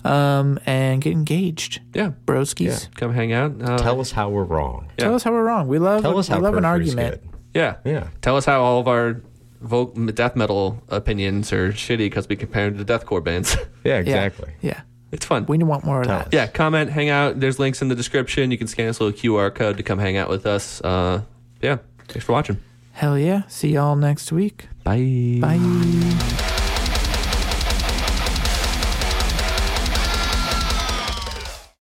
[0.05, 1.81] um, and get engaged.
[1.95, 2.11] Yeah.
[2.27, 2.89] Broskies.
[2.97, 3.53] Come hang out.
[3.63, 4.87] Uh, Tell us how we're wrong.
[4.99, 5.69] Tell us how we're wrong.
[5.69, 7.23] We love Tell us how we love an argument.
[7.23, 7.31] good.
[7.55, 7.75] Yeah.
[7.85, 8.09] Yeah.
[8.21, 9.21] Tell us how all of our
[9.61, 13.57] vo- death metal opinions are shitty because we compare them to deathcore bands.
[13.57, 13.97] Yeah, Yeah.
[13.99, 14.53] exactly.
[14.61, 14.81] Yeah.
[15.13, 15.47] it's fun.
[15.47, 16.27] We want more of that.
[16.27, 16.33] us.
[16.33, 17.41] yeah, comment, hang out.
[17.41, 18.51] There's links in the description.
[18.51, 20.81] You can scan this little QR code to come hang out with us.
[20.83, 21.23] Uh,
[21.63, 21.79] yeah.
[22.09, 22.59] Thanks for watching.
[22.93, 23.43] Hell yeah.
[23.49, 24.69] See y'all next week.
[24.85, 25.39] Bye.
[25.41, 26.56] Bye.